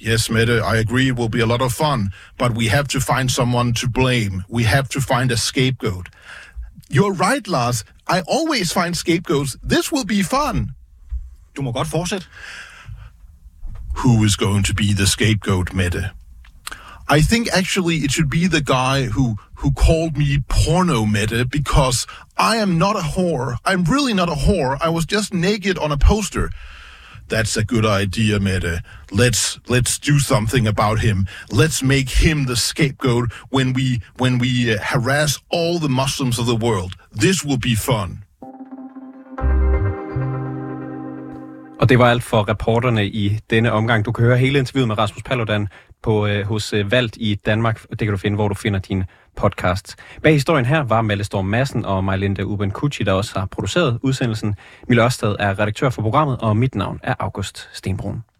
Yes, 0.00 0.30
Mette, 0.30 0.62
I 0.62 0.76
agree 0.76 1.08
it 1.08 1.16
will 1.16 1.28
be 1.28 1.40
a 1.40 1.46
lot 1.46 1.60
of 1.60 1.74
fun, 1.74 2.08
but 2.38 2.54
we 2.54 2.68
have 2.68 2.88
to 2.88 3.00
find 3.00 3.30
someone 3.30 3.74
to 3.74 3.86
blame. 3.86 4.44
We 4.48 4.64
have 4.64 4.88
to 4.88 5.00
find 5.00 5.30
a 5.30 5.36
scapegoat. 5.36 6.08
You're 6.88 7.12
right, 7.12 7.46
Lars. 7.46 7.84
I 8.08 8.22
always 8.22 8.72
find 8.72 8.96
scapegoats. 8.96 9.58
This 9.62 9.92
will 9.92 10.06
be 10.06 10.22
fun. 10.22 10.74
Du 11.54 11.62
må 11.62 11.72
godt 11.72 11.88
fortsætte. 11.88 12.26
Who 13.96 14.24
is 14.24 14.36
going 14.36 14.64
to 14.64 14.74
be 14.74 14.94
the 14.94 15.06
scapegoat, 15.06 15.74
Mette? 15.74 16.12
I 17.06 17.20
think 17.20 17.48
actually 17.52 17.96
it 17.96 18.10
should 18.10 18.30
be 18.30 18.46
the 18.46 18.62
guy 18.62 19.06
who 19.06 19.36
who 19.56 19.72
called 19.72 20.16
me 20.16 20.38
porno 20.48 21.04
meta 21.04 21.44
because 21.44 22.06
I 22.38 22.56
am 22.56 22.78
not 22.78 22.96
a 22.96 23.00
whore. 23.00 23.56
I'm 23.64 23.84
really 23.84 24.14
not 24.14 24.28
a 24.30 24.36
whore. 24.46 24.78
I 24.80 24.88
was 24.88 25.04
just 25.04 25.34
naked 25.34 25.76
on 25.76 25.92
a 25.92 25.98
poster. 25.98 26.50
That's 27.30 27.56
a 27.56 27.64
good 27.64 27.86
idea, 28.02 28.40
Mette. 28.40 28.82
Let's 29.12 29.60
let's 29.68 29.98
do 29.98 30.18
something 30.18 30.66
about 30.66 30.98
him. 30.98 31.26
Let's 31.52 31.80
make 31.82 32.10
him 32.10 32.46
the 32.46 32.56
scapegoat 32.56 33.32
when 33.50 33.72
we 33.72 34.00
when 34.18 34.38
we 34.38 34.74
uh, 34.74 34.78
harass 34.82 35.38
all 35.48 35.78
the 35.78 35.88
Muslims 35.88 36.38
of 36.40 36.46
the 36.46 36.56
world. 36.66 36.92
This 37.12 37.44
will 37.44 37.58
be 37.58 37.76
fun. 37.76 38.24
Og 41.80 41.88
det 41.88 41.98
var 41.98 42.10
alt 42.10 42.22
for 42.22 42.48
reporterne 42.48 43.06
i 43.06 43.38
denne 43.50 43.72
omgang. 43.72 44.04
Du 44.04 44.12
kan 44.12 44.24
høre 44.24 44.38
hele 44.38 44.58
interviewet 44.58 44.88
med 44.88 44.98
Rasmus 44.98 45.22
Paludan 45.22 45.68
på, 46.02 46.26
øh, 46.26 46.46
hos 46.46 46.72
øh, 46.72 46.92
Valgt 46.92 47.16
i 47.20 47.34
Danmark. 47.34 47.82
Det 47.90 47.98
kan 47.98 48.10
du 48.10 48.16
finde, 48.16 48.34
hvor 48.34 48.48
du 48.48 48.54
finder 48.54 48.80
din 48.80 49.04
podcast. 49.40 49.96
Bag 50.22 50.32
historien 50.32 50.66
her 50.66 50.82
var 50.82 51.02
Malle 51.02 51.24
Storm 51.24 51.44
Madsen 51.44 51.84
og 51.84 52.04
Majlinda 52.04 52.42
Uben 52.42 52.70
Kucci, 52.70 53.02
der 53.02 53.12
også 53.12 53.38
har 53.38 53.46
produceret 53.46 53.98
udsendelsen. 54.02 54.54
Mille 54.88 55.04
Ørsted 55.04 55.36
er 55.38 55.58
redaktør 55.58 55.90
for 55.90 56.02
programmet, 56.02 56.38
og 56.40 56.56
mit 56.56 56.74
navn 56.74 57.00
er 57.02 57.14
August 57.18 57.68
Stenbrun. 57.72 58.30